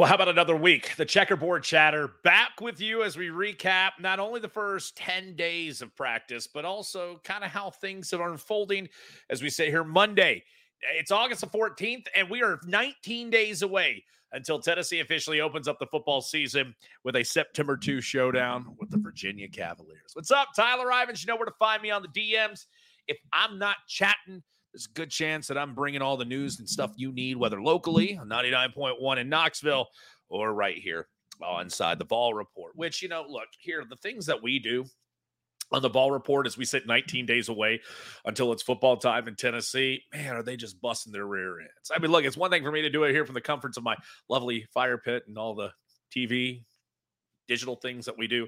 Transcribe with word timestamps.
Well, 0.00 0.08
how 0.08 0.14
about 0.14 0.28
another 0.28 0.56
week? 0.56 0.96
The 0.96 1.04
checkerboard 1.04 1.62
chatter 1.62 2.08
back 2.24 2.62
with 2.62 2.80
you 2.80 3.02
as 3.02 3.18
we 3.18 3.28
recap 3.28 3.90
not 4.00 4.18
only 4.18 4.40
the 4.40 4.48
first 4.48 4.96
10 4.96 5.36
days 5.36 5.82
of 5.82 5.94
practice, 5.94 6.46
but 6.46 6.64
also 6.64 7.20
kind 7.22 7.44
of 7.44 7.50
how 7.50 7.68
things 7.68 8.10
are 8.14 8.30
unfolding 8.30 8.88
as 9.28 9.42
we 9.42 9.50
sit 9.50 9.68
here 9.68 9.84
Monday. 9.84 10.42
It's 10.94 11.10
August 11.10 11.42
the 11.42 11.48
14th, 11.48 12.06
and 12.16 12.30
we 12.30 12.42
are 12.42 12.60
19 12.64 13.28
days 13.28 13.60
away 13.60 14.02
until 14.32 14.58
Tennessee 14.58 15.00
officially 15.00 15.42
opens 15.42 15.68
up 15.68 15.78
the 15.78 15.84
football 15.84 16.22
season 16.22 16.74
with 17.04 17.16
a 17.16 17.22
September 17.22 17.76
2 17.76 18.00
showdown 18.00 18.74
with 18.78 18.88
the 18.88 18.96
Virginia 18.96 19.48
Cavaliers. 19.48 20.12
What's 20.14 20.30
up, 20.30 20.48
Tyler 20.56 20.90
Ivins? 20.90 21.22
You 21.22 21.26
know 21.26 21.36
where 21.36 21.44
to 21.44 21.52
find 21.58 21.82
me 21.82 21.90
on 21.90 22.00
the 22.00 22.08
DMs. 22.08 22.64
If 23.06 23.18
I'm 23.34 23.58
not 23.58 23.76
chatting, 23.86 24.42
there's 24.72 24.86
a 24.86 24.94
good 24.94 25.10
chance 25.10 25.48
that 25.48 25.58
I'm 25.58 25.74
bringing 25.74 26.02
all 26.02 26.16
the 26.16 26.24
news 26.24 26.58
and 26.58 26.68
stuff 26.68 26.92
you 26.96 27.12
need, 27.12 27.36
whether 27.36 27.60
locally 27.60 28.18
99.1 28.24 29.18
in 29.18 29.28
Knoxville 29.28 29.88
or 30.28 30.52
right 30.54 30.76
here 30.76 31.08
on 31.42 31.62
Inside 31.62 31.98
the 31.98 32.04
Vol 32.04 32.34
Report. 32.34 32.72
Which, 32.76 33.02
you 33.02 33.08
know, 33.08 33.24
look, 33.28 33.48
here, 33.58 33.84
the 33.88 33.96
things 33.96 34.26
that 34.26 34.42
we 34.42 34.58
do 34.58 34.84
on 35.72 35.82
the 35.82 35.88
Vol 35.88 36.10
Report 36.10 36.46
as 36.46 36.56
we 36.56 36.64
sit 36.64 36.86
19 36.86 37.26
days 37.26 37.48
away 37.48 37.80
until 38.24 38.52
it's 38.52 38.62
football 38.62 38.96
time 38.96 39.28
in 39.28 39.36
Tennessee, 39.36 40.02
man, 40.12 40.36
are 40.36 40.42
they 40.42 40.56
just 40.56 40.80
busting 40.80 41.12
their 41.12 41.26
rear 41.26 41.60
ends? 41.60 41.90
I 41.94 41.98
mean, 41.98 42.10
look, 42.10 42.24
it's 42.24 42.36
one 42.36 42.50
thing 42.50 42.62
for 42.62 42.72
me 42.72 42.82
to 42.82 42.90
do 42.90 43.04
it 43.04 43.12
here 43.12 43.24
from 43.24 43.34
the 43.34 43.40
comforts 43.40 43.76
of 43.76 43.84
my 43.84 43.96
lovely 44.28 44.66
fire 44.72 44.98
pit 44.98 45.24
and 45.26 45.38
all 45.38 45.54
the 45.54 45.70
TV, 46.14 46.64
digital 47.48 47.76
things 47.76 48.06
that 48.06 48.18
we 48.18 48.26
do. 48.26 48.46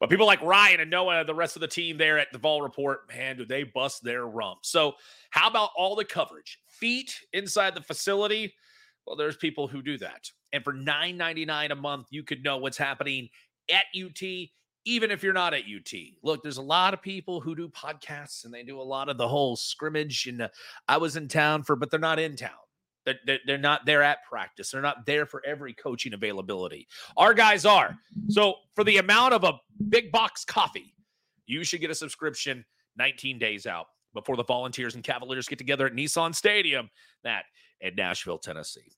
But 0.00 0.08
people 0.08 0.26
like 0.26 0.42
Ryan 0.42 0.80
and 0.80 0.90
Noah 0.90 1.24
the 1.24 1.34
rest 1.34 1.56
of 1.56 1.60
the 1.60 1.68
team 1.68 1.98
there 1.98 2.18
at 2.18 2.32
the 2.32 2.38
Vol 2.38 2.62
Report, 2.62 3.00
man, 3.08 3.36
do 3.36 3.44
they 3.44 3.64
bust 3.64 4.02
their 4.02 4.26
rump. 4.26 4.60
So, 4.62 4.94
how 5.28 5.48
about 5.48 5.70
all 5.76 5.94
the 5.94 6.06
coverage? 6.06 6.58
Feet 6.68 7.14
inside 7.34 7.74
the 7.74 7.82
facility. 7.82 8.54
Well, 9.06 9.16
there's 9.16 9.36
people 9.36 9.68
who 9.68 9.82
do 9.82 9.98
that. 9.98 10.30
And 10.52 10.64
for 10.64 10.72
$9.99 10.72 11.70
a 11.70 11.74
month, 11.74 12.06
you 12.10 12.22
could 12.22 12.42
know 12.42 12.56
what's 12.56 12.78
happening 12.78 13.28
at 13.70 13.84
UT, 13.94 14.22
even 14.84 15.10
if 15.10 15.22
you're 15.22 15.32
not 15.32 15.54
at 15.54 15.62
UT. 15.64 15.92
Look, 16.22 16.42
there's 16.42 16.56
a 16.56 16.62
lot 16.62 16.94
of 16.94 17.02
people 17.02 17.40
who 17.40 17.54
do 17.54 17.68
podcasts 17.68 18.44
and 18.44 18.52
they 18.52 18.62
do 18.62 18.80
a 18.80 18.82
lot 18.82 19.08
of 19.08 19.18
the 19.18 19.28
whole 19.28 19.56
scrimmage. 19.56 20.26
And 20.26 20.42
uh, 20.42 20.48
I 20.88 20.96
was 20.96 21.16
in 21.16 21.28
town 21.28 21.62
for, 21.62 21.76
but 21.76 21.90
they're 21.90 22.00
not 22.00 22.18
in 22.18 22.36
town. 22.36 22.50
They're, 23.04 23.38
they're 23.46 23.58
not 23.58 23.86
there 23.86 24.02
at 24.02 24.24
practice. 24.28 24.70
They're 24.70 24.82
not 24.82 25.06
there 25.06 25.26
for 25.26 25.42
every 25.46 25.72
coaching 25.72 26.12
availability. 26.12 26.86
Our 27.16 27.34
guys 27.34 27.64
are. 27.64 27.96
So 28.28 28.54
for 28.74 28.84
the 28.84 28.98
amount 28.98 29.34
of 29.34 29.44
a 29.44 29.54
big 29.88 30.12
box 30.12 30.44
coffee, 30.44 30.94
you 31.46 31.64
should 31.64 31.80
get 31.80 31.90
a 31.90 31.94
subscription 31.94 32.64
19 32.96 33.38
days 33.38 33.66
out 33.66 33.86
before 34.14 34.36
the 34.36 34.44
Volunteers 34.44 34.94
and 34.94 35.04
Cavaliers 35.04 35.48
get 35.48 35.58
together 35.58 35.86
at 35.86 35.94
Nissan 35.94 36.34
Stadium, 36.34 36.90
that 37.24 37.44
in 37.80 37.94
Nashville, 37.94 38.38
Tennessee. 38.38 38.92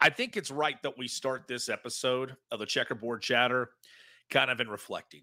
I 0.00 0.10
think 0.10 0.36
it's 0.36 0.50
right 0.50 0.80
that 0.82 0.96
we 0.96 1.08
start 1.08 1.48
this 1.48 1.68
episode 1.68 2.36
of 2.52 2.60
the 2.60 2.66
checkerboard 2.66 3.20
chatter 3.20 3.70
kind 4.30 4.50
of 4.50 4.60
in 4.60 4.68
reflecting. 4.68 5.22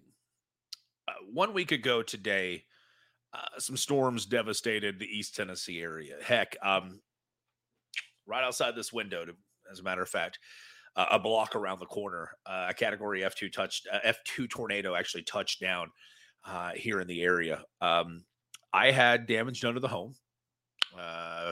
Uh, 1.08 1.12
one 1.32 1.54
week 1.54 1.72
ago 1.72 2.02
today, 2.02 2.64
uh, 3.36 3.58
some 3.58 3.76
storms 3.76 4.26
devastated 4.26 4.98
the 4.98 5.06
East 5.06 5.34
Tennessee 5.34 5.80
area. 5.80 6.16
Heck, 6.22 6.56
um, 6.62 7.00
right 8.26 8.44
outside 8.44 8.74
this 8.74 8.92
window, 8.92 9.24
to, 9.24 9.32
as 9.70 9.80
a 9.80 9.82
matter 9.82 10.02
of 10.02 10.08
fact, 10.08 10.38
uh, 10.94 11.06
a 11.10 11.18
block 11.18 11.54
around 11.54 11.78
the 11.78 11.86
corner, 11.86 12.30
uh, 12.46 12.68
a 12.70 12.74
Category 12.74 13.20
F2 13.20 13.52
touched 13.52 13.86
uh, 13.92 13.98
F2 14.06 14.48
tornado 14.48 14.94
actually 14.94 15.22
touched 15.22 15.60
down 15.60 15.90
uh, 16.46 16.70
here 16.70 17.00
in 17.00 17.08
the 17.08 17.22
area. 17.22 17.62
Um, 17.80 18.24
I 18.72 18.90
had 18.90 19.26
damage 19.26 19.60
done 19.60 19.74
to 19.74 19.80
the 19.80 19.88
home. 19.88 20.14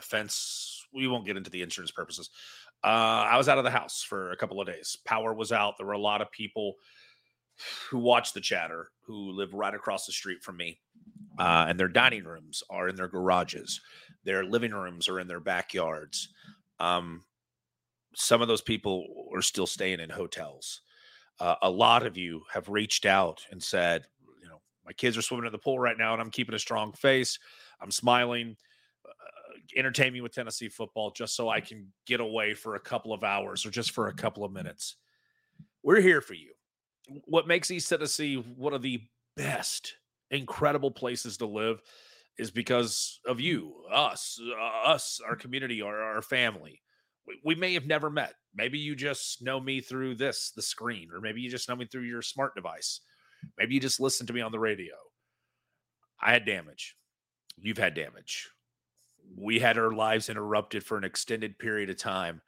Fence. 0.00 0.86
We 0.92 1.08
won't 1.08 1.26
get 1.26 1.36
into 1.36 1.50
the 1.50 1.62
insurance 1.62 1.90
purposes. 1.90 2.30
I 2.82 3.36
was 3.36 3.48
out 3.48 3.58
of 3.58 3.64
the 3.64 3.70
house 3.70 4.02
for 4.02 4.30
a 4.30 4.36
couple 4.36 4.60
of 4.60 4.66
days. 4.66 4.96
Power 5.04 5.34
was 5.34 5.52
out. 5.52 5.74
There 5.76 5.86
were 5.86 5.92
a 5.92 5.98
lot 5.98 6.22
of 6.22 6.30
people 6.30 6.74
who 7.90 7.98
watch 7.98 8.32
the 8.32 8.40
chatter 8.40 8.90
who 9.06 9.30
live 9.30 9.54
right 9.54 9.74
across 9.74 10.06
the 10.06 10.12
street 10.12 10.42
from 10.42 10.56
me, 10.56 10.80
uh, 11.38 11.66
and 11.68 11.78
their 11.78 11.88
dining 11.88 12.24
rooms 12.24 12.62
are 12.70 12.88
in 12.88 12.96
their 12.96 13.08
garages. 13.08 13.80
Their 14.24 14.44
living 14.44 14.72
rooms 14.72 15.08
are 15.08 15.20
in 15.20 15.28
their 15.28 15.40
backyards. 15.40 16.28
Um, 16.80 17.22
some 18.14 18.42
of 18.42 18.48
those 18.48 18.62
people 18.62 19.28
are 19.34 19.42
still 19.42 19.66
staying 19.66 20.00
in 20.00 20.10
hotels. 20.10 20.82
Uh, 21.40 21.56
a 21.62 21.70
lot 21.70 22.06
of 22.06 22.16
you 22.16 22.42
have 22.52 22.68
reached 22.68 23.06
out 23.06 23.44
and 23.50 23.62
said, 23.62 24.06
you 24.40 24.48
know, 24.48 24.60
my 24.86 24.92
kids 24.92 25.16
are 25.18 25.22
swimming 25.22 25.46
in 25.46 25.52
the 25.52 25.58
pool 25.58 25.78
right 25.78 25.98
now, 25.98 26.12
and 26.12 26.22
I'm 26.22 26.30
keeping 26.30 26.54
a 26.54 26.60
strong 26.60 26.92
face. 26.92 27.38
I'm 27.80 27.90
smiling. 27.90 28.56
Uh, 29.04 29.58
entertain 29.76 30.12
me 30.12 30.20
with 30.20 30.32
Tennessee 30.32 30.68
football 30.68 31.10
just 31.10 31.34
so 31.34 31.48
I 31.48 31.60
can 31.60 31.92
get 32.06 32.20
away 32.20 32.54
for 32.54 32.76
a 32.76 32.80
couple 32.80 33.12
of 33.12 33.24
hours 33.24 33.66
or 33.66 33.70
just 33.70 33.90
for 33.90 34.08
a 34.08 34.14
couple 34.14 34.44
of 34.44 34.52
minutes. 34.52 34.96
We're 35.82 36.00
here 36.00 36.20
for 36.20 36.34
you. 36.34 36.53
What 37.24 37.48
makes 37.48 37.70
East 37.70 37.88
Tennessee 37.88 38.36
one 38.36 38.74
of 38.74 38.82
the 38.82 39.02
best, 39.36 39.94
incredible 40.30 40.90
places 40.90 41.36
to 41.38 41.46
live 41.46 41.82
is 42.38 42.50
because 42.50 43.20
of 43.26 43.40
you, 43.40 43.74
us, 43.92 44.40
uh, 44.58 44.88
us, 44.88 45.20
our 45.26 45.36
community, 45.36 45.82
our, 45.82 46.00
our 46.00 46.22
family 46.22 46.80
we 47.44 47.54
may 47.54 47.74
have 47.74 47.86
never 47.86 48.10
met. 48.10 48.34
Maybe 48.54 48.78
you 48.78 48.94
just 48.94 49.42
know 49.42 49.60
me 49.60 49.80
through 49.80 50.16
this, 50.16 50.52
the 50.54 50.62
screen, 50.62 51.08
or 51.12 51.20
maybe 51.20 51.40
you 51.40 51.50
just 51.50 51.68
know 51.68 51.76
me 51.76 51.86
through 51.86 52.02
your 52.02 52.22
smart 52.22 52.54
device. 52.54 53.00
Maybe 53.58 53.74
you 53.74 53.80
just 53.80 54.00
listen 54.00 54.26
to 54.26 54.32
me 54.32 54.40
on 54.40 54.52
the 54.52 54.58
radio. 54.58 54.94
I 56.20 56.32
had 56.32 56.46
damage. 56.46 56.96
You've 57.58 57.78
had 57.78 57.94
damage. 57.94 58.48
We 59.36 59.58
had 59.58 59.78
our 59.78 59.92
lives 59.92 60.28
interrupted 60.28 60.84
for 60.84 60.96
an 60.96 61.04
extended 61.04 61.58
period 61.58 61.90
of 61.90 61.96
time. 61.96 62.42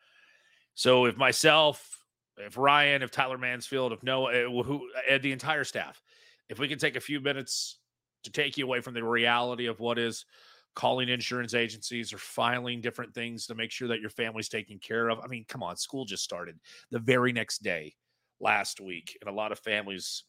So 0.75 1.07
if 1.07 1.17
myself, 1.17 1.96
if 2.39 2.57
Ryan, 2.57 3.03
if 3.03 3.11
Tyler 3.11 3.39
Mansfield, 3.39 3.93
if 3.93 4.03
Noah, 4.03 4.35
eh, 4.35 4.45
who, 4.45 4.89
eh, 5.09 5.19
the 5.19 5.33
entire 5.33 5.65
staff, 5.65 6.03
if 6.49 6.59
we 6.59 6.69
can 6.69 6.79
take 6.79 6.97
a 6.97 7.01
few 7.01 7.21
minutes 7.21 7.79
to 8.25 8.31
take 8.31 8.57
you 8.57 8.65
away 8.65 8.81
from 8.81 8.95
the 8.95 9.03
reality 9.03 9.67
of 9.67 9.81
what 9.81 9.99
is 9.99 10.25
calling 10.75 11.09
insurance 11.09 11.55
agencies 11.55 12.13
or 12.13 12.19
filing 12.19 12.81
different 12.81 13.15
things 13.15 13.47
to 13.47 13.55
make 13.55 13.71
sure 13.71 13.89
that 13.89 14.01
your 14.01 14.11
family's 14.11 14.49
taken 14.49 14.79
care 14.79 15.09
of. 15.09 15.19
I 15.21 15.27
mean, 15.27 15.47
come 15.49 15.63
on, 15.63 15.77
school 15.77 16.05
just 16.05 16.23
started 16.23 16.59
the 16.91 16.99
very 16.99 17.33
next 17.33 17.63
day 17.63 17.95
last 18.41 18.81
week, 18.81 19.17
and 19.21 19.31
a 19.31 19.33
lot 19.33 19.53
of 19.53 19.59
families, 19.59 20.25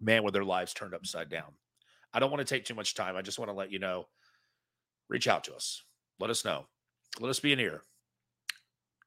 man, 0.00 0.22
with 0.22 0.32
their 0.32 0.44
lives 0.44 0.72
turned 0.72 0.94
upside 0.94 1.28
down. 1.28 1.52
I 2.12 2.18
don't 2.18 2.30
want 2.30 2.40
to 2.40 2.54
take 2.54 2.64
too 2.64 2.74
much 2.74 2.94
time. 2.94 3.14
I 3.14 3.22
just 3.22 3.38
want 3.38 3.50
to 3.50 3.54
let 3.54 3.70
you 3.70 3.78
know 3.78 4.06
reach 5.08 5.28
out 5.28 5.44
to 5.44 5.54
us. 5.54 5.82
Let 6.18 6.30
us 6.30 6.44
know. 6.44 6.66
Let 7.20 7.28
us 7.28 7.40
be 7.40 7.52
an 7.52 7.60
ear. 7.60 7.82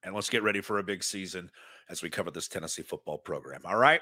And 0.04 0.14
let's 0.14 0.30
get 0.30 0.44
ready 0.44 0.62
for 0.62 0.80
a 0.80 0.84
big 0.84 1.04
season 1.04 1.50
as 1.90 2.02
we 2.02 2.10
cover 2.10 2.32
this 2.32 2.48
Tennessee 2.48 2.82
football 2.82 3.18
program. 3.18 3.62
All 3.66 3.78
right. 3.78 4.02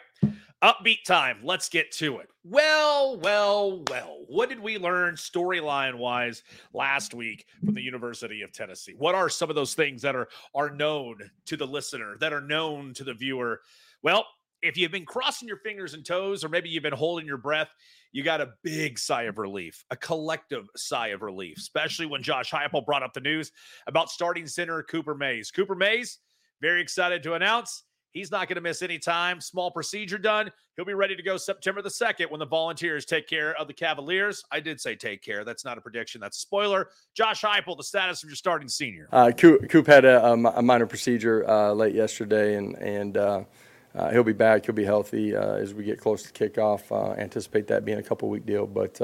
Upbeat 0.63 1.03
time. 1.05 1.39
Let's 1.43 1.69
get 1.69 1.91
to 1.93 2.19
it. 2.19 2.29
Well, 2.43 3.19
well, 3.19 3.83
well. 3.89 4.19
What 4.27 4.49
did 4.49 4.59
we 4.59 4.77
learn 4.77 5.15
storyline 5.15 5.95
wise 5.95 6.43
last 6.73 7.13
week 7.13 7.45
from 7.65 7.73
the 7.73 7.81
University 7.81 8.43
of 8.43 8.51
Tennessee? 8.51 8.93
What 8.97 9.15
are 9.15 9.29
some 9.29 9.49
of 9.49 9.55
those 9.55 9.73
things 9.73 10.01
that 10.03 10.15
are 10.15 10.29
are 10.53 10.69
known 10.69 11.17
to 11.47 11.57
the 11.57 11.65
listener, 11.65 12.15
that 12.19 12.33
are 12.33 12.41
known 12.41 12.93
to 12.93 13.03
the 13.03 13.13
viewer? 13.13 13.61
Well, 14.03 14.25
if 14.61 14.77
you've 14.77 14.91
been 14.91 15.05
crossing 15.05 15.47
your 15.47 15.57
fingers 15.57 15.93
and 15.93 16.05
toes, 16.05 16.43
or 16.43 16.49
maybe 16.49 16.69
you've 16.69 16.83
been 16.83 16.93
holding 16.93 17.25
your 17.25 17.37
breath, 17.37 17.69
you 18.11 18.23
got 18.23 18.41
a 18.41 18.53
big 18.63 18.99
sigh 18.99 19.23
of 19.23 19.37
relief, 19.37 19.83
a 19.89 19.95
collective 19.95 20.67
sigh 20.75 21.07
of 21.07 21.21
relief, 21.21 21.57
especially 21.57 22.05
when 22.05 22.21
Josh 22.21 22.51
Heupel 22.51 22.85
brought 22.85 23.03
up 23.03 23.13
the 23.13 23.19
news 23.19 23.51
about 23.87 24.11
starting 24.11 24.45
center 24.47 24.83
Cooper 24.83 25.15
Mays. 25.15 25.49
Cooper 25.49 25.75
Mays 25.75 26.19
very 26.61 26.81
excited 26.81 27.23
to 27.23 27.33
announce 27.33 27.83
he's 28.11 28.31
not 28.31 28.47
going 28.47 28.55
to 28.55 28.61
miss 28.61 28.81
any 28.81 28.99
time. 28.99 29.41
Small 29.41 29.71
procedure 29.71 30.17
done. 30.17 30.51
He'll 30.75 30.85
be 30.85 30.93
ready 30.93 31.15
to 31.15 31.23
go 31.23 31.37
September 31.37 31.81
the 31.81 31.89
2nd 31.89 32.29
when 32.29 32.39
the 32.39 32.45
Volunteers 32.45 33.05
take 33.05 33.27
care 33.27 33.55
of 33.55 33.67
the 33.67 33.73
Cavaliers. 33.73 34.43
I 34.51 34.59
did 34.59 34.79
say 34.79 34.95
take 34.95 35.21
care. 35.21 35.43
That's 35.43 35.65
not 35.65 35.77
a 35.77 35.81
prediction. 35.81 36.21
That's 36.21 36.37
a 36.37 36.41
spoiler. 36.41 36.89
Josh 37.13 37.41
Heupel, 37.41 37.77
the 37.77 37.83
status 37.83 38.23
of 38.23 38.29
your 38.29 38.35
starting 38.35 38.67
senior. 38.67 39.07
Uh, 39.11 39.31
Coop, 39.31 39.69
Coop 39.69 39.87
had 39.87 40.05
a, 40.05 40.31
a, 40.31 40.61
minor 40.61 40.85
procedure 40.85 41.49
uh, 41.49 41.73
late 41.73 41.95
yesterday, 41.95 42.55
and, 42.55 42.75
and 42.77 43.17
uh, 43.17 43.43
uh, 43.95 44.11
he'll 44.11 44.23
be 44.23 44.33
back. 44.33 44.65
He'll 44.65 44.75
be 44.75 44.85
healthy 44.85 45.35
uh, 45.35 45.55
as 45.55 45.73
we 45.73 45.83
get 45.83 45.99
close 45.99 46.23
to 46.23 46.31
kickoff. 46.31 46.91
Uh, 46.91 47.13
anticipate 47.19 47.67
that 47.67 47.83
being 47.85 47.99
a 47.99 48.03
couple 48.03 48.29
week 48.29 48.45
deal. 48.45 48.65
But 48.65 48.95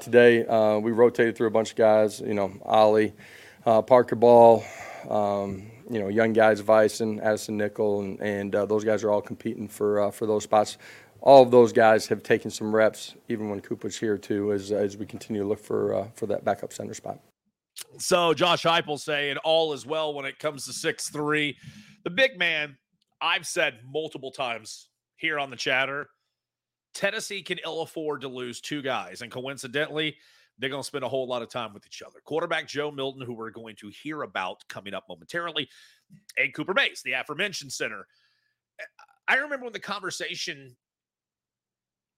today 0.00 0.44
we 0.80 0.92
rotated 0.92 1.36
through 1.36 1.48
a 1.48 1.52
bunch 1.52 1.70
of 1.70 1.76
guys. 1.76 2.20
You 2.20 2.34
know, 2.34 2.52
Ollie, 2.62 3.14
Parker 3.64 4.16
Ball, 4.16 4.62
um, 5.08 5.70
you 5.90 6.00
know, 6.00 6.08
young 6.08 6.32
guys, 6.32 6.60
Vyson, 6.62 7.20
Addison 7.20 7.56
Nichols, 7.56 8.04
and, 8.04 8.20
and 8.20 8.54
uh, 8.54 8.66
those 8.66 8.84
guys 8.84 9.04
are 9.04 9.10
all 9.10 9.22
competing 9.22 9.68
for 9.68 10.00
uh, 10.00 10.10
for 10.10 10.26
those 10.26 10.44
spots. 10.44 10.78
All 11.20 11.42
of 11.42 11.50
those 11.50 11.72
guys 11.72 12.06
have 12.08 12.22
taken 12.22 12.50
some 12.50 12.74
reps, 12.74 13.14
even 13.28 13.48
when 13.48 13.60
Coop 13.60 13.84
was 13.84 13.98
here 13.98 14.18
too, 14.18 14.52
as 14.52 14.72
as 14.72 14.96
we 14.96 15.06
continue 15.06 15.42
to 15.42 15.48
look 15.48 15.60
for 15.60 15.94
uh, 15.94 16.08
for 16.14 16.26
that 16.26 16.44
backup 16.44 16.72
center 16.72 16.94
spot. 16.94 17.18
So 17.98 18.34
Josh 18.34 18.62
Heupel 18.62 18.98
saying 18.98 19.38
all 19.38 19.72
is 19.72 19.84
well 19.86 20.14
when 20.14 20.24
it 20.24 20.38
comes 20.38 20.66
to 20.66 20.72
six 20.72 21.08
three. 21.08 21.56
The 22.04 22.10
big 22.10 22.38
man, 22.38 22.76
I've 23.20 23.46
said 23.46 23.78
multiple 23.90 24.30
times 24.30 24.88
here 25.16 25.38
on 25.38 25.50
the 25.50 25.56
chatter, 25.56 26.08
Tennessee 26.94 27.42
can 27.42 27.58
ill 27.64 27.82
afford 27.82 28.20
to 28.20 28.28
lose 28.28 28.60
two 28.60 28.82
guys, 28.82 29.22
and 29.22 29.30
coincidentally, 29.30 30.16
they're 30.58 30.70
going 30.70 30.82
to 30.82 30.86
spend 30.86 31.04
a 31.04 31.08
whole 31.08 31.26
lot 31.26 31.42
of 31.42 31.48
time 31.48 31.74
with 31.74 31.86
each 31.86 32.02
other. 32.02 32.20
Quarterback 32.24 32.68
Joe 32.68 32.90
Milton, 32.90 33.22
who 33.22 33.34
we're 33.34 33.50
going 33.50 33.76
to 33.76 33.88
hear 34.02 34.22
about 34.22 34.66
coming 34.68 34.94
up 34.94 35.04
momentarily, 35.08 35.68
and 36.36 36.54
Cooper 36.54 36.74
Mays, 36.74 37.02
the 37.04 37.12
aforementioned 37.12 37.72
center. 37.72 38.06
I 39.26 39.36
remember 39.36 39.64
when 39.64 39.72
the 39.72 39.80
conversation 39.80 40.76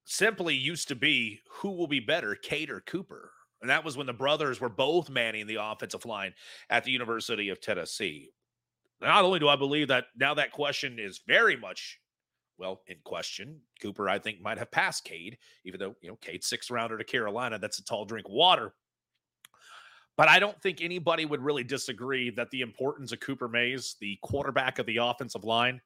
simply 0.05 0.55
used 0.55 0.89
to 0.89 0.95
be 0.95 1.41
who 1.51 1.71
will 1.71 1.89
be 1.89 2.01
better, 2.01 2.35
Cade 2.35 2.71
or 2.71 2.81
Cooper. 2.81 3.33
And 3.61 3.71
that 3.71 3.85
was 3.85 3.97
when 3.97 4.07
the 4.07 4.13
brothers 4.13 4.61
were 4.61 4.69
both 4.69 5.09
manning 5.09 5.47
the 5.47 5.59
offensive 5.61 6.05
line 6.05 6.35
at 6.71 6.85
the 6.85 6.93
University 6.93 7.49
of 7.49 7.61
Tennessee. 7.61 8.31
Not 9.01 9.25
only 9.25 9.39
do 9.39 9.49
I 9.49 9.57
believe 9.57 9.89
that 9.89 10.07
now 10.17 10.35
that 10.35 10.53
question 10.53 10.99
is 10.99 11.21
very 11.27 11.57
much, 11.57 11.99
well, 12.59 12.83
in 12.87 12.97
question, 13.05 13.61
Cooper, 13.81 14.09
I 14.09 14.19
think, 14.19 14.41
might 14.41 14.59
have 14.59 14.71
passed 14.71 15.05
Cade, 15.05 15.39
even 15.65 15.79
though, 15.79 15.95
you 16.01 16.09
know, 16.09 16.17
Cade's 16.17 16.47
sixth 16.47 16.71
rounder 16.71 16.97
to 16.97 17.05
Carolina. 17.05 17.59
That's 17.59 17.79
a 17.79 17.85
tall 17.85 18.05
drink 18.05 18.27
of 18.27 18.33
water. 18.33 18.73
But 20.17 20.29
I 20.29 20.39
don't 20.39 20.61
think 20.63 20.81
anybody 20.81 21.27
would 21.27 21.43
really 21.43 21.65
disagree 21.65 22.31
that 22.31 22.51
the 22.51 22.63
importance 22.63 23.13
of 23.13 23.21
Cooper 23.21 23.49
Mays, 23.49 23.97
the 24.01 24.19
quarterback 24.23 24.79
of 24.79 24.87
the 24.87 24.97
offensive 24.97 25.45
line, 25.45 25.81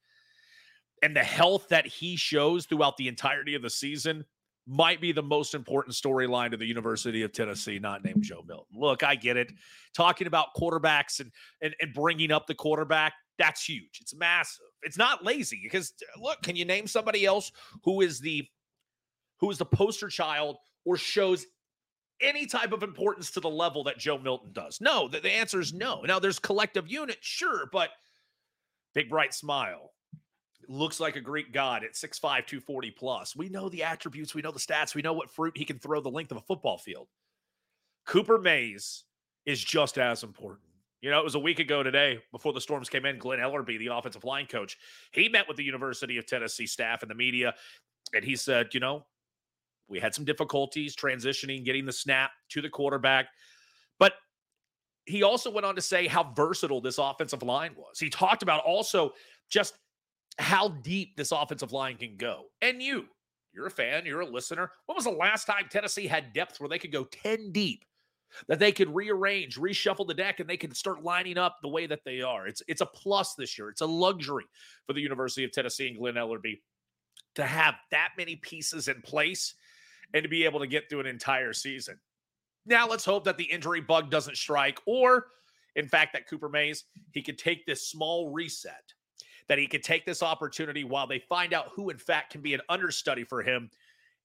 and 1.03 1.17
the 1.17 1.25
health 1.25 1.69
that 1.69 1.87
he 1.87 2.15
shows 2.15 2.67
throughout 2.67 2.97
the 2.97 3.09
entirety 3.09 3.55
of 3.55 3.63
the 3.63 3.71
season 3.71 4.25
might 4.67 5.01
be 5.01 5.13
the 5.13 5.23
most 5.23 5.55
important 5.55 5.95
storyline 5.95 6.51
to 6.51 6.57
the 6.57 6.67
University 6.67 7.23
of 7.23 7.33
Tennessee, 7.33 7.79
not 7.79 8.05
named 8.05 8.23
Joe 8.23 8.45
Milton. 8.47 8.79
Look, 8.79 9.03
I 9.03 9.15
get 9.15 9.37
it. 9.37 9.53
Talking 9.95 10.27
about 10.27 10.55
quarterbacks 10.57 11.21
and, 11.21 11.33
and, 11.61 11.75
and 11.81 11.93
bringing 11.93 12.31
up 12.31 12.47
the 12.47 12.55
quarterback, 12.55 13.15
that's 13.39 13.65
huge. 13.65 13.99
It's 14.01 14.15
massive. 14.15 14.67
It's 14.83 14.99
not 14.99 15.25
lazy 15.25 15.61
because 15.63 15.93
look, 16.21 16.43
can 16.43 16.57
you 16.57 16.65
name 16.65 16.87
somebody 16.87 17.25
else 17.25 17.51
who 17.85 18.01
is 18.01 18.21
the 18.21 18.47
who 19.41 19.51
is 19.51 19.59
the 19.59 19.65
poster 19.65 20.09
child 20.09 20.57
or 20.85 20.97
shows 20.97 21.47
any 22.21 22.45
type 22.47 22.73
of 22.73 22.83
importance 22.83 23.31
to 23.31 23.41
the 23.41 23.49
level 23.49 23.85
that 23.85 23.99
Joe 23.99 24.19
Milton 24.19 24.53
does? 24.53 24.81
No, 24.81 25.09
the, 25.09 25.21
the 25.21 25.33
answer 25.33 25.59
is 25.59 25.73
no. 25.73 26.03
Now 26.03 26.19
there's 26.19 26.39
collective 26.39 26.87
unit, 26.87 27.17
sure, 27.23 27.69
but 27.73 27.91
big 28.95 29.09
bright 29.09 29.33
smile, 29.33 29.93
looks 30.71 31.01
like 31.01 31.17
a 31.17 31.21
Greek 31.21 31.53
god 31.53 31.83
at 31.83 31.95
6'5, 31.95 32.21
240 32.21 32.91
plus. 32.93 33.35
We 33.35 33.49
know 33.49 33.69
the 33.69 33.83
attributes, 33.83 34.35
we 34.35 34.43
know 34.43 34.53
the 34.53 34.61
stats, 34.61 34.95
we 34.95 35.03
know 35.03 35.13
what 35.13 35.31
fruit 35.31 35.57
he 35.57 35.65
can 35.65 35.79
throw 35.79 36.01
the 36.01 36.11
length 36.11 36.31
of 36.31 36.37
a 36.37 36.43
football 36.43 36.79
field. 36.79 37.09
Cooper 38.07 38.39
Mays 38.39 39.05
is 39.47 39.63
just 39.63 39.99
as 39.99 40.23
important. 40.23 40.69
You 41.03 41.11
know, 41.11 41.19
it 41.19 41.25
was 41.25 41.35
a 41.35 41.41
week 41.41 41.59
ago 41.59 41.83
today 41.83 42.19
before 42.31 42.53
the 42.53 42.61
storms 42.61 42.89
came 42.89 43.05
in. 43.05 43.19
Glen 43.19 43.39
Elarbee, 43.39 43.79
the 43.79 43.89
offensive 43.89 44.25
line 44.25 44.47
coach, 44.47 44.77
he 45.13 45.29
met 45.29 45.49
with 45.49 45.57
the 45.57 45.65
University 45.65 46.19
of 46.19 46.27
Tennessee 46.27 46.67
staff 46.67 47.03
and 47.03 47.11
the 47.11 47.15
media, 47.15 47.55
and 48.15 48.25
he 48.25 48.37
said, 48.37 48.69
you 48.73 48.81
know, 48.81 49.07
we 49.89 49.99
had 49.99 50.15
some 50.15 50.25
difficulties 50.25 50.95
transitioning, 50.95 51.65
getting 51.65 51.85
the 51.85 51.93
snap 51.93 52.31
to 52.51 52.63
the 52.63 52.69
quarterback. 52.69 53.27
But 53.99 54.13
he 55.07 55.25
also 55.25 55.51
went 55.51 55.67
on 55.67 55.75
to 55.75 55.83
say 55.83 56.07
how 56.07 56.33
versatile 56.35 56.81
this 56.81 56.99
offensive 56.99 57.43
line 57.43 57.73
was. 57.77 57.99
He 57.99 58.09
talked 58.09 58.45
about 58.45 58.63
also 58.63 59.15
just 59.49 59.75
how 60.41 60.69
deep 60.69 61.17
this 61.17 61.33
offensive 61.33 61.73
line 61.73 61.97
can 61.97 62.17
go. 62.17 62.45
And 62.63 62.83
you, 62.83 63.07
you're 63.53 63.67
a 63.67 63.71
fan, 63.71 64.07
you're 64.07 64.21
a 64.21 64.27
listener. 64.27 64.71
When 64.87 64.97
was 64.97 65.05
the 65.05 65.11
last 65.11 65.45
time 65.45 65.67
Tennessee 65.71 66.07
had 66.07 66.33
depth 66.33 66.61
where 66.61 66.69
they 66.69 66.79
could 66.79 66.93
go 66.93 67.05
10 67.05 67.53
deep? 67.53 67.85
That 68.47 68.61
they 68.61 68.71
could 68.71 68.95
rearrange, 68.95 69.59
reshuffle 69.59 70.07
the 70.07 70.15
deck, 70.15 70.39
and 70.39 70.49
they 70.49 70.57
can 70.57 70.73
start 70.73 71.03
lining 71.03 71.37
up 71.37 71.57
the 71.63 71.69
way 71.69 71.89
that 71.89 72.05
they 72.05 72.23
are. 72.23 72.47
It's 72.47 72.63
it's 72.69 72.81
a 72.81 72.87
plus 72.87 73.35
this 73.35 73.59
year. 73.59 73.71
It's 73.71 73.81
a 73.81 73.87
luxury 73.87 74.45
for 74.87 74.93
the 74.93 75.01
University 75.01 75.43
of 75.43 75.51
Tennessee 75.51 75.89
and 75.89 75.99
Glen 75.99 76.15
Elarbee 76.15 76.61
to 77.35 77.45
have 77.45 77.75
that 77.91 78.11
many 78.17 78.37
pieces 78.37 78.87
in 78.87 79.03
place 79.03 79.55
and 80.15 80.23
to 80.23 80.29
be 80.29 80.45
able 80.45 80.61
to 80.61 80.69
get 80.69 80.89
through 80.89 81.01
an 81.01 81.07
entire 81.07 81.53
season. 81.53 81.99
Now 82.67 82.87
let's 82.87 83.05
hope 83.05 83.25
that 83.25 83.37
the 83.37 83.51
injury 83.51 83.81
bug 83.81 84.13
doesn't 84.13 84.37
strike, 84.37 84.79
or 84.87 85.27
in 85.75 85.89
fact, 85.89 86.13
that 86.13 86.29
Cooper 86.29 86.49
Mays 86.49 86.85
he 87.13 87.23
could 87.23 87.39
take 87.39 87.67
this 87.67 87.89
small 87.89 88.31
reset 88.31 88.95
that 89.51 89.59
he 89.59 89.67
could 89.67 89.83
take 89.83 90.07
this 90.07 90.23
opportunity 90.23 90.85
while 90.85 91.09
they 91.09 91.19
find 91.19 91.53
out 91.53 91.71
who, 91.75 91.91
in 91.91 91.99
fact, 91.99 92.31
can 92.31 92.41
be 92.41 92.55
an 92.55 92.61
understudy 92.69 93.25
for 93.25 93.43
him. 93.43 93.69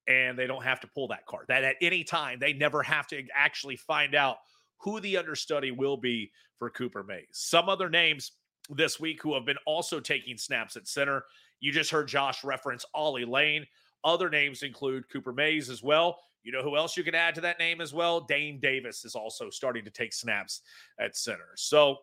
And 0.07 0.37
they 0.37 0.45
don't 0.45 0.63
have 0.63 0.79
to 0.81 0.87
pull 0.87 1.07
that 1.07 1.25
card. 1.25 1.45
That 1.47 1.63
at 1.63 1.77
any 1.81 2.03
time, 2.03 2.37
they 2.37 2.53
never 2.53 2.83
have 2.83 3.07
to 3.07 3.23
actually 3.33 3.75
find 3.75 4.13
out 4.13 4.37
who 4.77 4.99
the 4.99 5.17
understudy 5.17 5.71
will 5.71 5.97
be 5.97 6.31
for 6.59 6.69
Cooper 6.69 7.03
Mays. 7.03 7.25
Some 7.31 7.69
other 7.69 7.89
names 7.89 8.33
this 8.69 8.99
week 8.99 9.19
who 9.23 9.33
have 9.33 9.47
been 9.47 9.57
also 9.65 9.99
taking 9.99 10.37
snaps 10.37 10.75
at 10.75 10.87
center. 10.87 11.25
You 11.59 11.71
just 11.71 11.89
heard 11.89 12.07
Josh 12.07 12.43
reference 12.43 12.85
Ollie 12.93 13.25
Lane. 13.25 13.65
Other 14.03 14.29
names 14.29 14.61
include 14.61 15.09
Cooper 15.09 15.33
Mays 15.33 15.71
as 15.71 15.81
well. 15.81 16.19
You 16.43 16.51
know 16.51 16.61
who 16.61 16.77
else 16.77 16.95
you 16.95 17.03
can 17.03 17.15
add 17.15 17.33
to 17.33 17.41
that 17.41 17.57
name 17.57 17.81
as 17.81 17.95
well? 17.95 18.21
Dane 18.21 18.59
Davis 18.59 19.03
is 19.05 19.15
also 19.15 19.49
starting 19.49 19.85
to 19.85 19.89
take 19.89 20.13
snaps 20.13 20.61
at 20.99 21.17
center. 21.17 21.49
So 21.55 21.97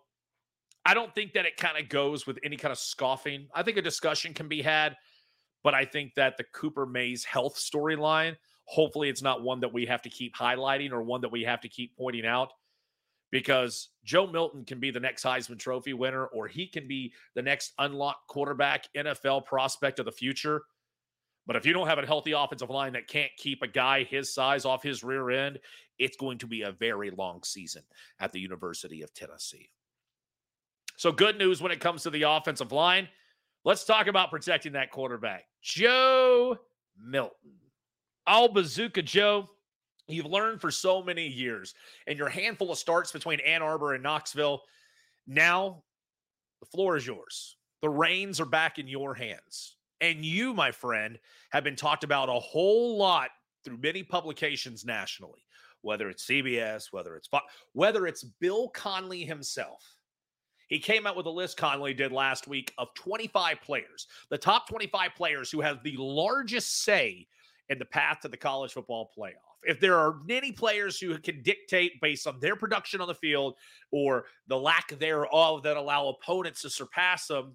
I 0.85 0.95
don't 0.95 1.15
think 1.15 1.35
that 1.35 1.47
it 1.47 1.57
kind 1.57 1.79
of 1.79 1.89
goes 1.89 2.27
with 2.27 2.39
any 2.43 2.57
kind 2.57 2.73
of 2.73 2.79
scoffing. 2.79 3.47
I 3.55 3.63
think 3.63 3.77
a 3.77 3.83
discussion 3.83 4.35
can 4.35 4.49
be 4.49 4.63
had, 4.63 4.97
but 5.63 5.75
I 5.75 5.85
think 5.85 6.15
that 6.17 6.37
the 6.37 6.45
Cooper 6.45 6.87
Mays 6.87 7.25
health 7.25 7.57
storyline, 7.57 8.37
hopefully, 8.65 9.09
it's 9.09 9.23
not 9.23 9.43
one 9.43 9.61
that 9.61 9.73
we 9.73 9.87
have 9.87 10.03
to 10.03 10.11
keep 10.11 10.35
highlighting 10.35 10.91
or 10.91 11.03
one 11.03 11.21
that 11.21 11.31
we 11.31 11.43
have 11.43 11.61
to 11.61 11.69
keep 11.69 11.97
pointing 11.97 12.27
out 12.27 12.53
because 13.31 13.89
Joe 14.05 14.27
Milton 14.27 14.65
can 14.65 14.79
be 14.79 14.91
the 14.91 15.01
next 15.01 15.25
Heisman 15.25 15.59
Trophy 15.59 15.95
winner 15.95 16.27
or 16.27 16.47
he 16.47 16.67
can 16.67 16.87
be 16.87 17.13
the 17.35 17.43
next 17.43 17.73
unlocked 17.79 18.29
quarterback, 18.29 18.87
NFL 18.97 19.47
prospect 19.47 19.99
of 19.99 20.05
the 20.05 20.13
future. 20.13 20.63
But 21.47 21.57
if 21.57 21.67
you 21.67 21.73
don't 21.73 21.89
have 21.89 21.99
a 21.99 22.07
healthy 22.07 22.33
offensive 22.33 22.71
line 22.71 22.93
that 22.93 23.09
can't 23.09 23.33
keep 23.37 23.63
a 23.63 23.67
guy 23.67 24.05
his 24.05 24.33
size 24.33 24.65
off 24.65 24.83
his 24.83 25.03
rear 25.03 25.31
end, 25.31 25.59
it's 25.99 26.17
going 26.17 26.39
to 26.39 26.47
be 26.47 26.63
a 26.63 26.73
very 26.73 27.11
long 27.11 27.43
season 27.43 27.83
at 28.21 28.33
the 28.33 28.39
University 28.39 29.03
of 29.03 29.13
Tennessee. 29.13 29.71
So, 31.03 31.11
good 31.11 31.37
news 31.37 31.61
when 31.61 31.73
it 31.73 31.81
comes 31.81 32.05
to 32.05 32.11
the 32.11 32.23
offensive 32.23 32.71
line. 32.71 33.09
Let's 33.65 33.83
talk 33.83 34.07
about 34.07 34.31
protecting 34.31 34.75
that 34.75 34.93
quarterback. 34.93 35.47
Joe 35.61 36.57
Milton. 36.97 37.55
All 38.25 38.47
bazooka 38.47 39.03
Joe. 39.03 39.51
You've 40.07 40.27
learned 40.27 40.61
for 40.61 40.71
so 40.71 41.03
many 41.03 41.27
years, 41.27 41.75
and 42.07 42.17
your 42.17 42.29
handful 42.29 42.71
of 42.71 42.79
starts 42.79 43.11
between 43.11 43.41
Ann 43.41 43.63
Arbor 43.63 43.95
and 43.95 44.03
Knoxville. 44.05 44.63
Now, 45.27 45.83
the 46.61 46.67
floor 46.67 46.95
is 46.97 47.05
yours. 47.05 47.57
The 47.81 47.91
reins 47.91 48.41
are 48.41 48.47
back 48.47 48.79
in 48.79 48.87
your 48.87 49.13
hands. 49.13 49.75
And 50.01 50.25
you, 50.25 50.55
my 50.55 50.71
friend, 50.71 51.19
have 51.51 51.65
been 51.65 51.75
talked 51.75 52.05
about 52.05 52.29
a 52.29 52.39
whole 52.39 52.97
lot 52.97 53.31
through 53.65 53.79
many 53.79 54.05
publications 54.05 54.85
nationally, 54.85 55.43
whether 55.81 56.09
it's 56.09 56.27
CBS, 56.27 56.93
whether 56.93 57.17
it's 57.17 57.29
whether 57.73 58.07
it's 58.07 58.23
Bill 58.23 58.69
Connelly 58.69 59.25
himself 59.25 59.97
he 60.73 60.79
came 60.79 61.07
out 61.07 61.19
with 61.19 61.27
a 61.27 61.31
list, 61.31 61.59
Connelly 61.59 61.93
did 61.93 62.13
last 62.13 62.49
week, 62.49 62.73
of 62.79 62.95
25 62.95 63.61
players, 63.61 64.07
the 64.31 64.39
top 64.39 64.67
25 64.71 65.11
players 65.15 65.51
who 65.51 65.61
have 65.61 65.83
the 65.83 65.95
largest 65.99 66.83
say 66.83 67.27
in 67.69 67.79
the 67.79 67.85
path 67.85 68.21
to 68.23 68.29
the 68.29 68.39
college 68.39 68.73
football 68.73 69.11
playoff. 69.15 69.35
If 69.65 69.81
there 69.81 69.99
are 69.99 70.21
any 70.31 70.51
players 70.51 70.99
who 70.99 71.19
can 71.19 71.43
dictate 71.43 72.01
based 72.01 72.27
on 72.27 72.41
their 72.41 72.57
production 72.57 73.03
on 73.03 73.09
the 73.09 73.15
field 73.15 73.57
or 73.91 74.25
the 74.47 74.57
lack 74.57 74.99
thereof 74.99 75.63
that 75.65 75.77
allow 75.77 76.09
opponents 76.09 76.63
to 76.63 76.71
surpass 76.71 77.27
them, 77.27 77.55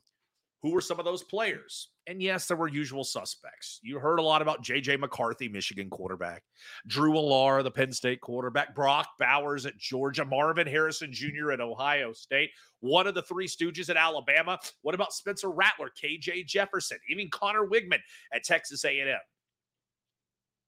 who 0.61 0.71
were 0.71 0.81
some 0.81 0.99
of 0.99 1.05
those 1.05 1.23
players? 1.23 1.89
And 2.07 2.21
yes, 2.21 2.47
there 2.47 2.57
were 2.57 2.67
usual 2.67 3.03
suspects. 3.03 3.79
You 3.83 3.99
heard 3.99 4.19
a 4.19 4.23
lot 4.23 4.41
about 4.41 4.63
J.J. 4.63 4.97
McCarthy, 4.97 5.49
Michigan 5.49 5.89
quarterback, 5.89 6.43
Drew 6.87 7.13
Allar, 7.13 7.63
the 7.63 7.71
Penn 7.71 7.91
State 7.91 8.21
quarterback, 8.21 8.73
Brock 8.73 9.07
Bowers 9.19 9.65
at 9.65 9.77
Georgia, 9.77 10.25
Marvin 10.25 10.67
Harrison 10.67 11.11
Jr. 11.11 11.51
at 11.51 11.61
Ohio 11.61 12.13
State, 12.13 12.49
one 12.79 13.07
of 13.07 13.13
the 13.13 13.21
three 13.23 13.47
Stooges 13.47 13.89
at 13.89 13.97
Alabama. 13.97 14.57
What 14.81 14.95
about 14.95 15.13
Spencer 15.13 15.49
Rattler, 15.49 15.91
K.J. 15.99 16.43
Jefferson, 16.43 16.97
even 17.09 17.29
Conner 17.29 17.67
Weigman 17.67 17.99
at 18.33 18.43
Texas 18.43 18.83
A&M? 18.85 19.17